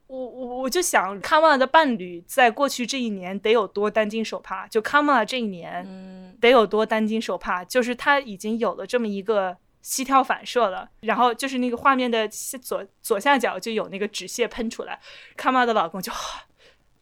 [0.08, 15.00] 我我我就想，Kamala 的伴侣在过去这一年得有多担惊受怕，就 Kamala 这一年嗯得有多担惊受怕，就是他已经有了这么一个膝跳反射了，然后就是那个画面的左左下角就有那个纸屑喷出来，
[15.36, 16.12] 卡玛的老公就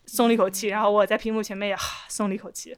[0.06, 1.76] 松了一口气，然后我在屏幕前面也
[2.08, 2.78] 松了一口气。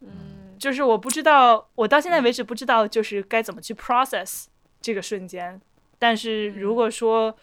[0.00, 4.46] 嗯，就是我不知道，我到现在为止不知道就是该怎么去 process
[4.80, 5.60] 这个瞬间。
[5.98, 7.36] 但是如果说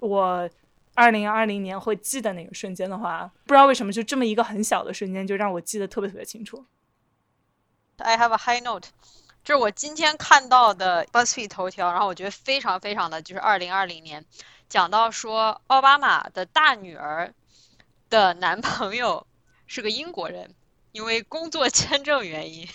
[0.00, 0.48] 我
[0.94, 6.64] 二零二零年会记得那个瞬间的话，不知道为什么就这么一个很小的瞬间就让我记得特别特别清楚。
[7.98, 8.88] I have a high note，
[9.42, 14.24] 就是我今天看到的 BuzzFeed 头条，然后我觉得非常非常的就是二零二零年，
[14.68, 17.32] 讲到说奥巴马的大女儿
[18.10, 19.26] 的男朋友
[19.66, 20.54] 是个英国人，
[20.96, 22.66] 因为工作签证原因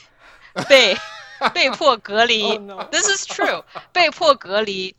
[0.70, 0.96] 被
[1.56, 2.44] 被迫隔离。
[2.44, 4.96] Oh no This is true，被迫隔离。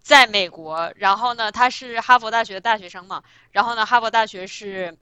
[0.00, 4.96] 在美国，然后呢，他是哈佛大学的大学生嘛，然后呢，哈佛大学是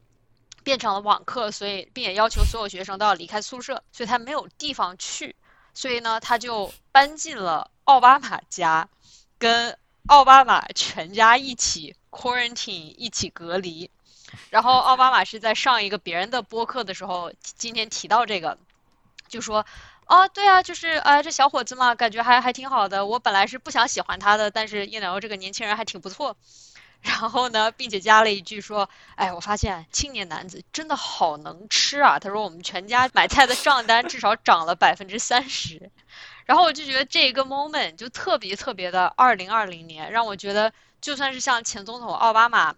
[0.62, 5.36] 变成了网课，所以并且要求所有学生都要离开宿舍，所以他没有地方去，
[5.74, 8.88] 所以呢，他就搬进了奥巴马家，
[9.38, 13.90] 跟奥巴马全家一起 quarantine 一起隔离。
[14.48, 18.56] 然后奥巴马是在上一个别人的播客的时候，今天提到这个，
[19.28, 19.66] 就说。
[20.06, 23.06] 哦，对啊，就是呃，这小伙子嘛，感觉还还挺好的。
[23.06, 26.36] 我本来是不想喜欢他的，但是一聊这个年轻人还挺不错。
[27.00, 35.92] 然后呢，并且加了一句说：“哎，我发现青年男子真的好能吃啊。”他说：“我们全家买菜的账单至少涨了百分之三十。”
[36.44, 42.74] 然后我就觉得这一个 moment 就特别特别的二零二零年，让我觉得就算是像前总统奥巴马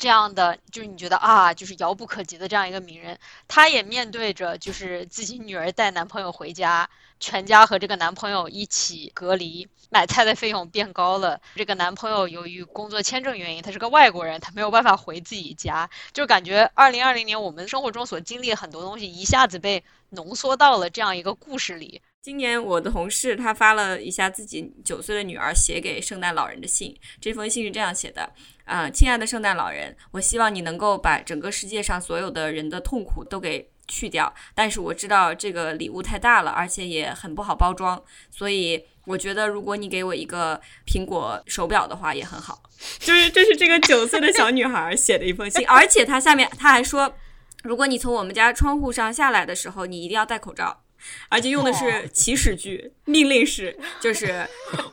[0.00, 6.88] 这样的，就是你觉得啊，就是遥不可及的这样一个名人，他也面对着就是自己女儿带男朋友回家，
[7.20, 11.38] 全家和这个男朋友一起隔离，买菜的费用变高了。
[11.54, 22.00] 这个男朋友由于工作签证原因，他是个外国人，他没有办法回自己家，就感觉二零二零年我们生活中所经历的很多东西一下子被浓缩到了这样一个故事里。
[22.22, 28.30] 今年我的同事他发了一下自己九岁的女儿写给圣诞老人的信，这封信是这样写的：
[28.64, 42.62] 啊、亲爱的圣诞老人，我希望你能够把整个世界上所有的人的痛苦都给去掉，但是我知道这个礼物太大了，而且也很不好包装，所以我觉得如果你给我一个苹果手表的话也很好。
[42.98, 47.14] 就是这是这个九岁的小女孩写的一封信，而且她下面她还说，
[47.62, 50.82] 如果你从我们家窗户上下来的时候，你一定要戴口罩。
[51.28, 54.26] 而且用的是祈使句、命令式，就是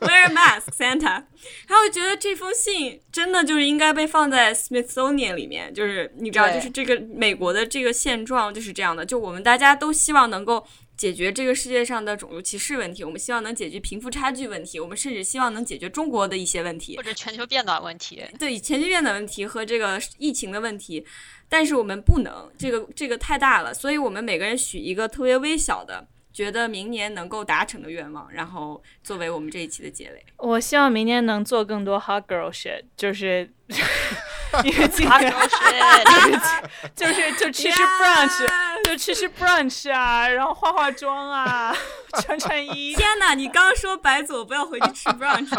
[0.00, 1.24] wear a mask, Santa。
[1.66, 10.66] 然后我觉得这封信真的就是应该被放在 Smithsonian 里面，就是你知道，就是这个美国的这个现状就是这样的，就我们大家都希望能够。
[10.98, 21.06] 解决这个世界上的种族歧视问题，我们希望能解决贫富差距问题，我们甚至希望能解决中国的一些问题，或者全球变暖问题，对全球变暖问题和这个疫情的问题，
[21.48, 30.24] 但是我们不能，这个这个太大了，所以我们每个人许一个特别微小的，觉得明年能够达成的愿望，然后作为我们这一期的结尾。
[30.36, 33.50] 我希望明年能做更多 hot girl shit，就是
[34.62, 35.34] 因为今年
[36.94, 41.76] 就是就吃吃 brunch，就吃吃 brunch 啊，然后化化妆啊，
[42.22, 42.94] 穿穿衣。
[42.94, 43.34] 天哪！
[43.34, 45.50] 你刚说白左不要回去吃 brunch，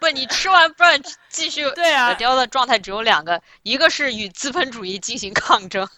[0.00, 1.70] 不，你吃完 brunch 继续。
[1.76, 5.88] 对啊，雕的状态只有两个，一个是与资本主义进行抗争，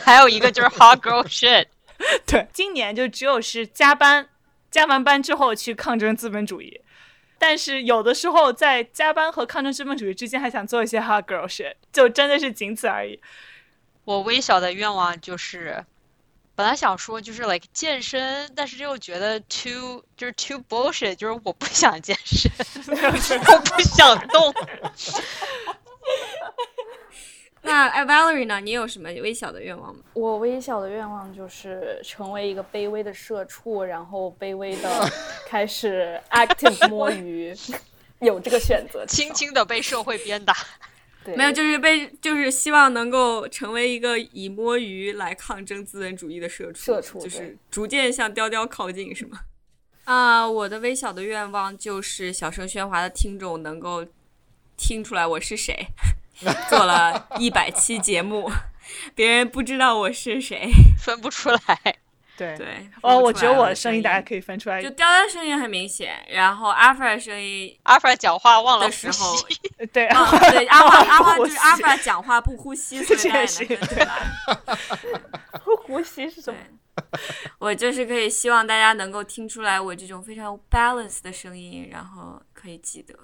[0.00, 1.66] 还有一个就是 hot girl shit。
[2.26, 4.28] 对，今年就只有是加班，
[4.70, 6.80] 加完班之后去抗争资本主义。
[7.38, 13.20] 但是有的时候在加班和抗争资本主义之间，还想做一些 hard girl shit，就真的是仅此而已。
[14.04, 15.84] 我微小的愿望就是，
[16.54, 22.50] 本来想说就是 like 健身，但是又觉得 too 就是 too bullshit，就是我不想健身，
[22.88, 24.54] 我不想动。
[27.64, 28.60] 那哎，Valerie 呢？
[28.60, 30.02] 你有什么微小的愿望吗？
[30.14, 35.08] 我微小的愿望就是成为一个卑微的社畜，然后卑微的
[35.46, 37.54] 开始 active 摸鱼，
[38.18, 40.52] 有这个选择，轻轻的被社会鞭打。
[41.24, 49.38] 没有，就是被，就是希望能够成为一个以摸鱼来抗争资本主义的社畜，社畜就是逐渐向雕雕靠近，是吗？
[50.02, 54.04] 啊，我的微小的愿望就是小声喧哗的听众能够
[54.76, 55.86] 听出来我是谁。
[56.68, 58.50] 做了一百期节目，
[59.14, 61.58] 别人不知道我是谁， 分不出来。
[62.34, 64.82] 对对，哦，我觉得我的声音大家可以分出来。
[64.82, 69.36] 就雕雕声音很明显，然后阿弗尔声音，阿弗尔讲话忘了的时候，
[69.78, 74.08] 对，对，阿华阿华就是阿弗尔讲话不呼吸，所以大家能分出来。
[75.62, 76.58] 不呼吸是什么？
[77.58, 83.14] 我就是可以希望大家能够听出来我这种非常 balance 的声音，然后可以记得。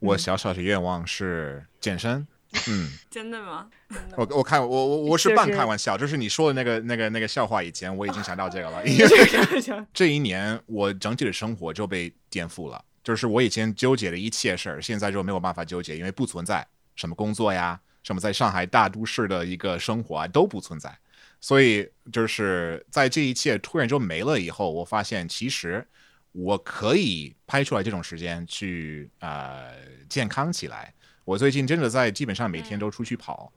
[0.00, 2.26] 我小小的愿望是健身。
[2.68, 3.68] 嗯， 真的吗？
[4.16, 8.82] 我我看我我我是半开玩笑，就是你说的那个那个那个笑话，以前我已经想到这个了。
[9.94, 20.96] 这一年我整体的生活就被颠覆了，就是我以前纠结的一切事儿，现在就没有办法纠结，因为不存在什么工作呀，什么在上海大都市的一个生活啊都不存在。
[21.40, 25.86] 所以就是在这一切突然就没了以后，我发现其实
[26.32, 29.72] 我可以拍出来这种时间去呃
[30.08, 30.92] 健康起来。
[31.30, 33.52] 我最近真的在基本上每天都出去跑，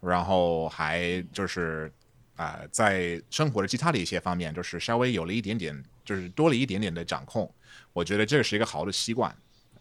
[0.00, 1.92] 然后还就是
[2.34, 7.52] 啊，在生活的其他的一些方面，就是稍微有了一点点，就是多了一点点的掌控。
[7.92, 9.36] 我觉得这是一个好的习惯，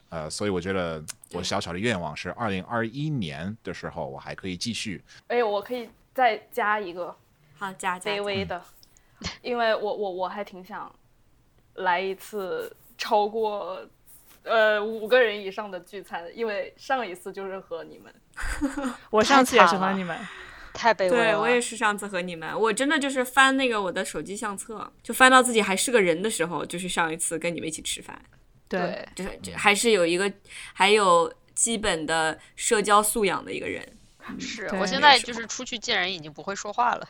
[0.09, 5.01] 呃，所以我觉得我小小的愿望是，二零二一年的时候我还可以继续。
[5.27, 7.15] 哎，我可以再加一个，
[7.57, 8.61] 好加卑微的，
[9.41, 10.93] 因为我我我还挺想
[11.75, 13.81] 来一次超过。
[14.43, 18.13] 呃，五个人以上的聚餐，因为上一次就是和你们，
[19.11, 20.17] 我上次也是和你们，
[20.73, 21.15] 太卑微了。
[21.15, 28.19] 对我也是上次和你们，我真的就是翻那个我的手机相册，就翻到自己还是个人的时候，就是上一次跟你们一起吃饭。
[28.67, 30.31] 对，就是还是有一个
[30.73, 33.83] 还有基本的社交素养的一个人。
[34.37, 37.09] 是我现在就是出去见人已经不会说话了。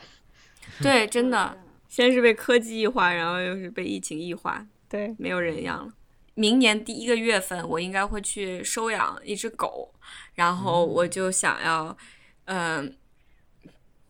[0.82, 1.58] 对，真的，
[1.90, 5.94] 先是被科技异化，然后又是被疫情异化，对，没有人样了。
[6.40, 9.94] 明年第一个月份，我应该会去收养一只狗，
[10.36, 11.98] 然后我就想要，
[12.46, 12.96] 嗯，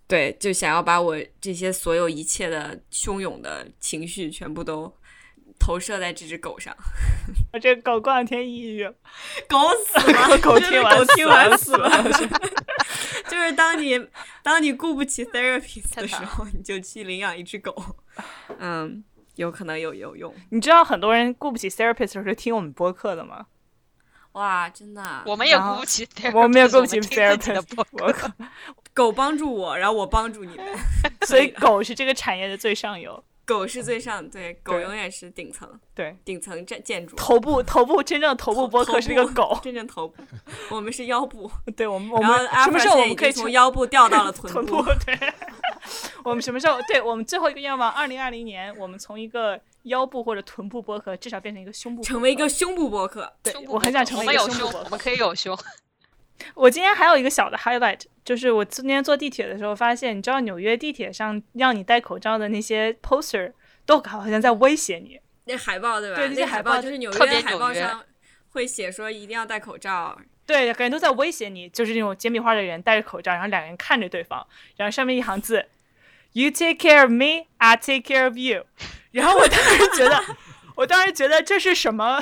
[0.06, 4.96] 对，就想要把我这些所有一切的汹涌的情绪全部都
[5.60, 6.72] 投射在这只狗上。
[7.52, 8.88] 我这狗过两天抑郁，
[9.48, 9.58] 狗
[9.88, 11.90] 死了， 狗听完狗听完死了。
[13.28, 14.08] 就是当你
[14.44, 17.76] 当你顾不起 therapy 的时候，你就去领养一只狗，
[18.60, 19.04] 嗯。
[19.40, 20.36] 有可能有有用。
[20.50, 23.46] 你知道很多人顾不起 therapist 是听我们播客的吗？
[24.34, 28.30] 哇，真的，我们也顾不起 therapist，我们也顾不起 therapist 的播客。
[28.94, 30.66] 狗帮助我，然后我帮助你们，
[31.26, 33.24] 所以狗是这个产业的最上游。
[33.50, 37.16] 狗是最上，对，狗永远是顶层，对，顶层建建筑。
[37.16, 40.22] 头部，头部，真正头部播客是那个狗，真正头部，
[40.70, 41.50] 我们是腰部。
[41.76, 44.84] 对，我们我们什么时候我们可以从腰部掉到了臀 部？
[45.04, 45.18] 对，
[46.24, 46.80] 我们什么时候？
[46.88, 53.34] 对我们最后一个愿望，二零二零年，我们从一个腰部或者臀部播客，至少变成一个胸部，成为一个胸部播客。
[53.42, 54.80] 对，我很想成为一个胸部播客。
[54.86, 55.58] 我们可以有胸。
[56.56, 63.54] 我今天还有一个小的 highlight，就是我今天坐地铁的时候发现，你知道纽约地铁上让你戴口罩的那些 poster。
[63.86, 66.16] 都好像在威胁你，那海报对吧？
[66.18, 68.04] 对，那些海报就是纽约海报上
[68.50, 70.16] 会写说一定要戴口罩。
[70.46, 74.46] 对，感觉都在威胁你，就是那种简笔画的人戴着口罩，然后两个人看着对方，
[74.76, 75.66] 然后上面一行字
[76.34, 78.68] ：“You take care of me, I take care of you。”
[79.10, 80.24] 然后我当时觉得，
[80.78, 82.22] 我当时觉得这是什么？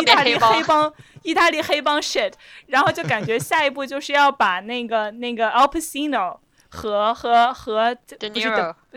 [0.00, 0.94] 意大利黑帮，
[1.24, 2.32] 意大利黑帮 shit。
[2.68, 6.38] 然后就感觉下一步就是要把那个 那个 Al Pacino。
[6.76, 8.48] 和和和不是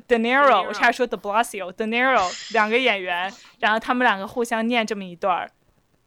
[0.08, 5.48] De Niro，我差点说 De Blasio，De Niro 两个演员， 然后他们两个互相念这么一段儿，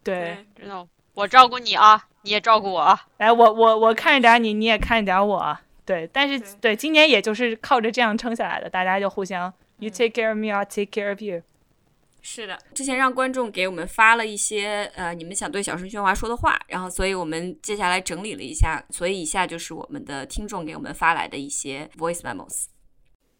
[0.02, 0.84] 对，知道
[1.14, 3.00] 我照顾你啊，你也照顾我啊。
[3.18, 5.56] 来，我我我看着点你，你也看着点我。
[5.86, 11.42] 对，但是对今年也就是靠着这样撑下来的，大家就互相，you take care of me, I take care of you。
[12.22, 22.66] 是的，之前让观众给我们发了一些呃你们想对小声喧哗说的话，然后所以我们接下来整理了一下，所以以下就是我们的听众给我们发来的一些 voice memos。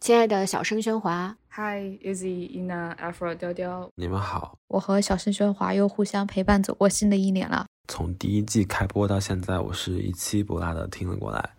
[0.00, 4.56] 亲爱的小声喧哗，Hi Izzy、Ina、Afro、雕雕，你们好。
[4.68, 7.66] 我和小声喧哗又互相陪伴走过新的一年了。
[7.88, 11.50] 从第一季开播到现在，我是一期不落的听了过来。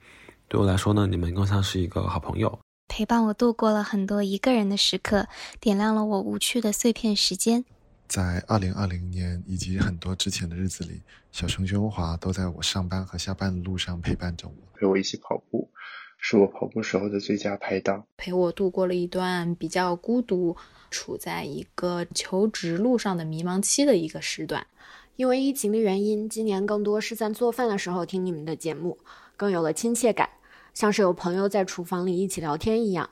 [0.48, 2.60] 对我来说呢，你们更像是一个好朋友，
[2.92, 5.30] 陪伴我度过了很多一个人的时刻，
[5.62, 7.64] 点亮了我无趣的碎片时间。
[8.06, 11.00] 在二零二零年以及很多之前的日子里，
[11.32, 15.70] 小声喧哗都在我上班和下班的路上陪伴着我，陪我一起跑步，
[16.18, 20.58] 是我跑步时候的最佳拍档，陪我度过了一段比较孤独、
[20.90, 24.68] 处在一个求职路上的迷茫期的一个时段。
[25.16, 28.98] 因为疫情的原因，今年更多是在做饭的时候听你们的节目，
[29.38, 30.30] 更有了亲切感。
[30.74, 33.10] 像是有朋友在厨房里一起聊天一样。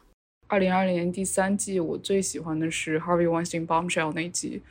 [0.48, 4.62] 二零二零年第三季，我最喜欢的是 Harvey Weinstein Bombshell 那一集，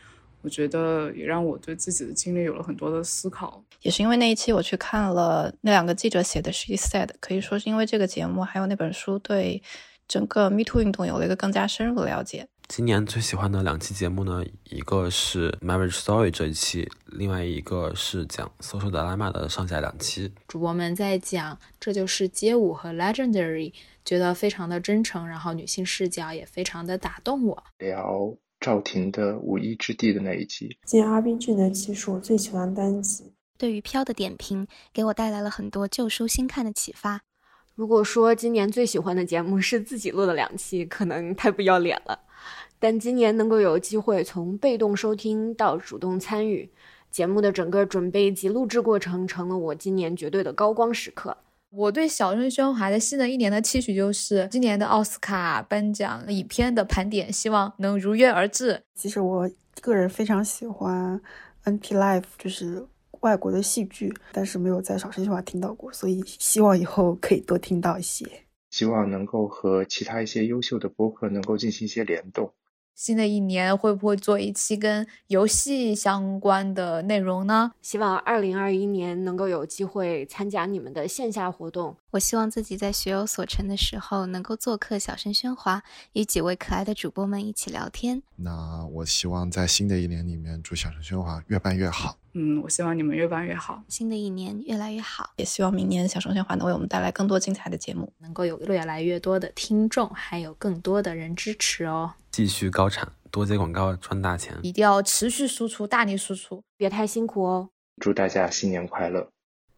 [0.42, 3.62] 我觉得也让我对自己的经历有了很多的思考。
[3.82, 9.62] 也是因为那一期，我去看了那两个记者写的 She Said，可以说是因为这个节目还有那本书，对
[10.08, 12.48] 整个 Me Too 运动有了一个更加深入的了解。
[12.68, 20.30] 今年最喜欢的两期节目呢，一个是 Marriage Story 这一期，另外一个是讲 Social Dilemma 的上下两期。
[20.46, 23.72] 主播们在讲这就是街舞和 Legendary，
[24.04, 27.64] 觉得非常的真诚，然后女性视角也非常的打动我。
[27.78, 33.32] 聊赵婷的无依之地的那一集，今年 R B G 那期是我最喜欢单集。
[33.56, 37.22] 对于飘的点评，给我带来了很多旧书新看的启发。
[37.74, 42.18] 如果说今年最喜欢的节目是自己录的两期，可能太不要脸了。
[42.78, 46.70] 但今年能够有机会从被动收听到主动参与
[47.10, 51.36] 节目的整个准备及录制过程，成了我今年绝对的高光时刻。
[51.70, 58.82] 我对小声喧哗的新的一年的期许就是今年的奥斯卡颁奖影片的盘点，希望能如约而至。
[58.94, 59.50] 其实我
[59.82, 61.20] 个人非常喜欢
[61.64, 62.86] NT Life，就是
[63.20, 68.26] 外国的戏剧，但是没有在小声喧哗听到过，所以希望以后可以多听到一些。
[68.70, 72.52] 希望能够和其他一些优秀的播客能够进行一些联动。
[72.98, 77.70] 新的一年会不会做一期跟游戏相关的内容呢？
[77.80, 81.96] 希望二零二一年能够有机会参加你们的线下活动。
[82.10, 85.80] 我希望自己在学有所成的时候，能够做客小声喧哗，
[86.14, 88.20] 与几位可爱的主播们一起聊天。
[88.34, 92.16] 那我希望在新的一年里面，祝小声喧哗越办越好。
[92.40, 95.32] 嗯，我希望你们越办越好，新的一年越来越好。
[95.38, 102.14] 也希望明年小声喧哗能为我们带来更多精彩的节目，能够有越来越多的听众，还有更多的人支持哦。
[102.30, 107.70] 继续高产，多接广告赚大钱，一定要持续输出，大力输出，别太辛苦哦。
[108.00, 109.28] 祝大家新年快乐！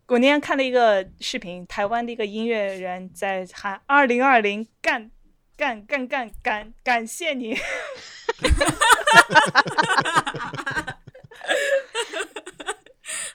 [0.09, 5.11] 我那天看了一个视频，台湾的一个音乐人在喊“二零二零干
[5.57, 7.57] 干干干感感谢你”，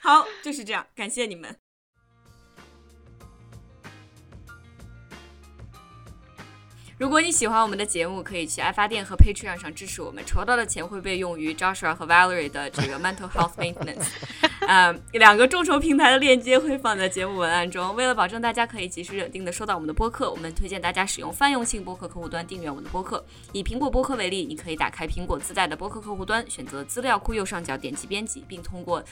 [0.06, 1.56] 好，就是这样，感谢你们。
[6.96, 14.06] 如果你喜欢我们的节目，可以去爱发电和 Patreon 上支持我们，筹到的钱会被用于 Joshua 和 Valerie 的这个 mental health maintenance。
[14.68, 17.94] 呃，两个众筹平台的链接会放在节目文案中。
[17.96, 23.24] 为了保证大家可以及时稳定的收到我们的播客，我们推荐大家使用泛用性播客客户端订阅我们的播客。
[23.52, 29.04] 以苹果播客为例，你可以打开苹果自带的播客客户端，选择资料库右上角点击编辑，并通过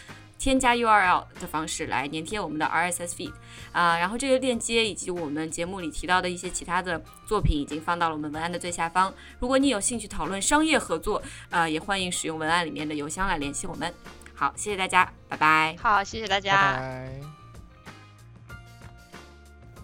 [0.45, 3.33] 添加 URL 的方式来粘贴我们的 RSS feed
[3.73, 9.11] 啊，然后这个链接以及我们节目里提到的一些其他的作品已经放到了我们文案的最下方。
[9.39, 13.91] 如果你有兴趣讨论商业合作，呃，也欢迎使用文案里面的邮箱来联系我们。
[14.35, 15.75] 好，谢谢大家，拜拜。
[15.81, 16.75] 好，谢谢大家。
[16.75, 17.21] 拜拜。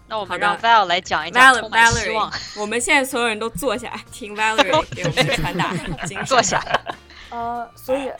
[0.07, 2.31] 那我们让 Val 来讲一讲充满希望。
[2.55, 5.73] 我们现在所有人都坐下听 Valerie 给我们传达。
[6.23, 6.63] 坐下。
[7.31, 8.11] 呃，所以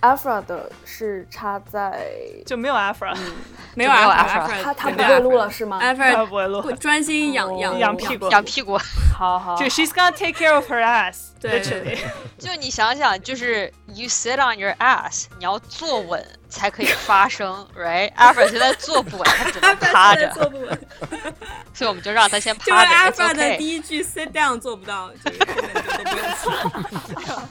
[0.00, 2.06] Afra 的是插在
[2.46, 3.14] 就没有 Afra，
[3.76, 8.78] 没有 Afra，他他不会录了是吗？Afra 不会录，专心养养养屁股，养屁股。
[9.14, 11.60] 好好，就 She's gonna take care of her ass，对，
[12.38, 20.78] 就你想想，就是 You sit on your ass，你要坐稳才可以发声， right？Afra 现在坐不稳，他只能趴着，坐不稳，
[21.74, 23.10] 所以我们就让他先趴着。
[23.10, 26.28] 就是 Afra 的第一句 sit down 做不到，就是后面就都不用
[27.26, 27.42] 说。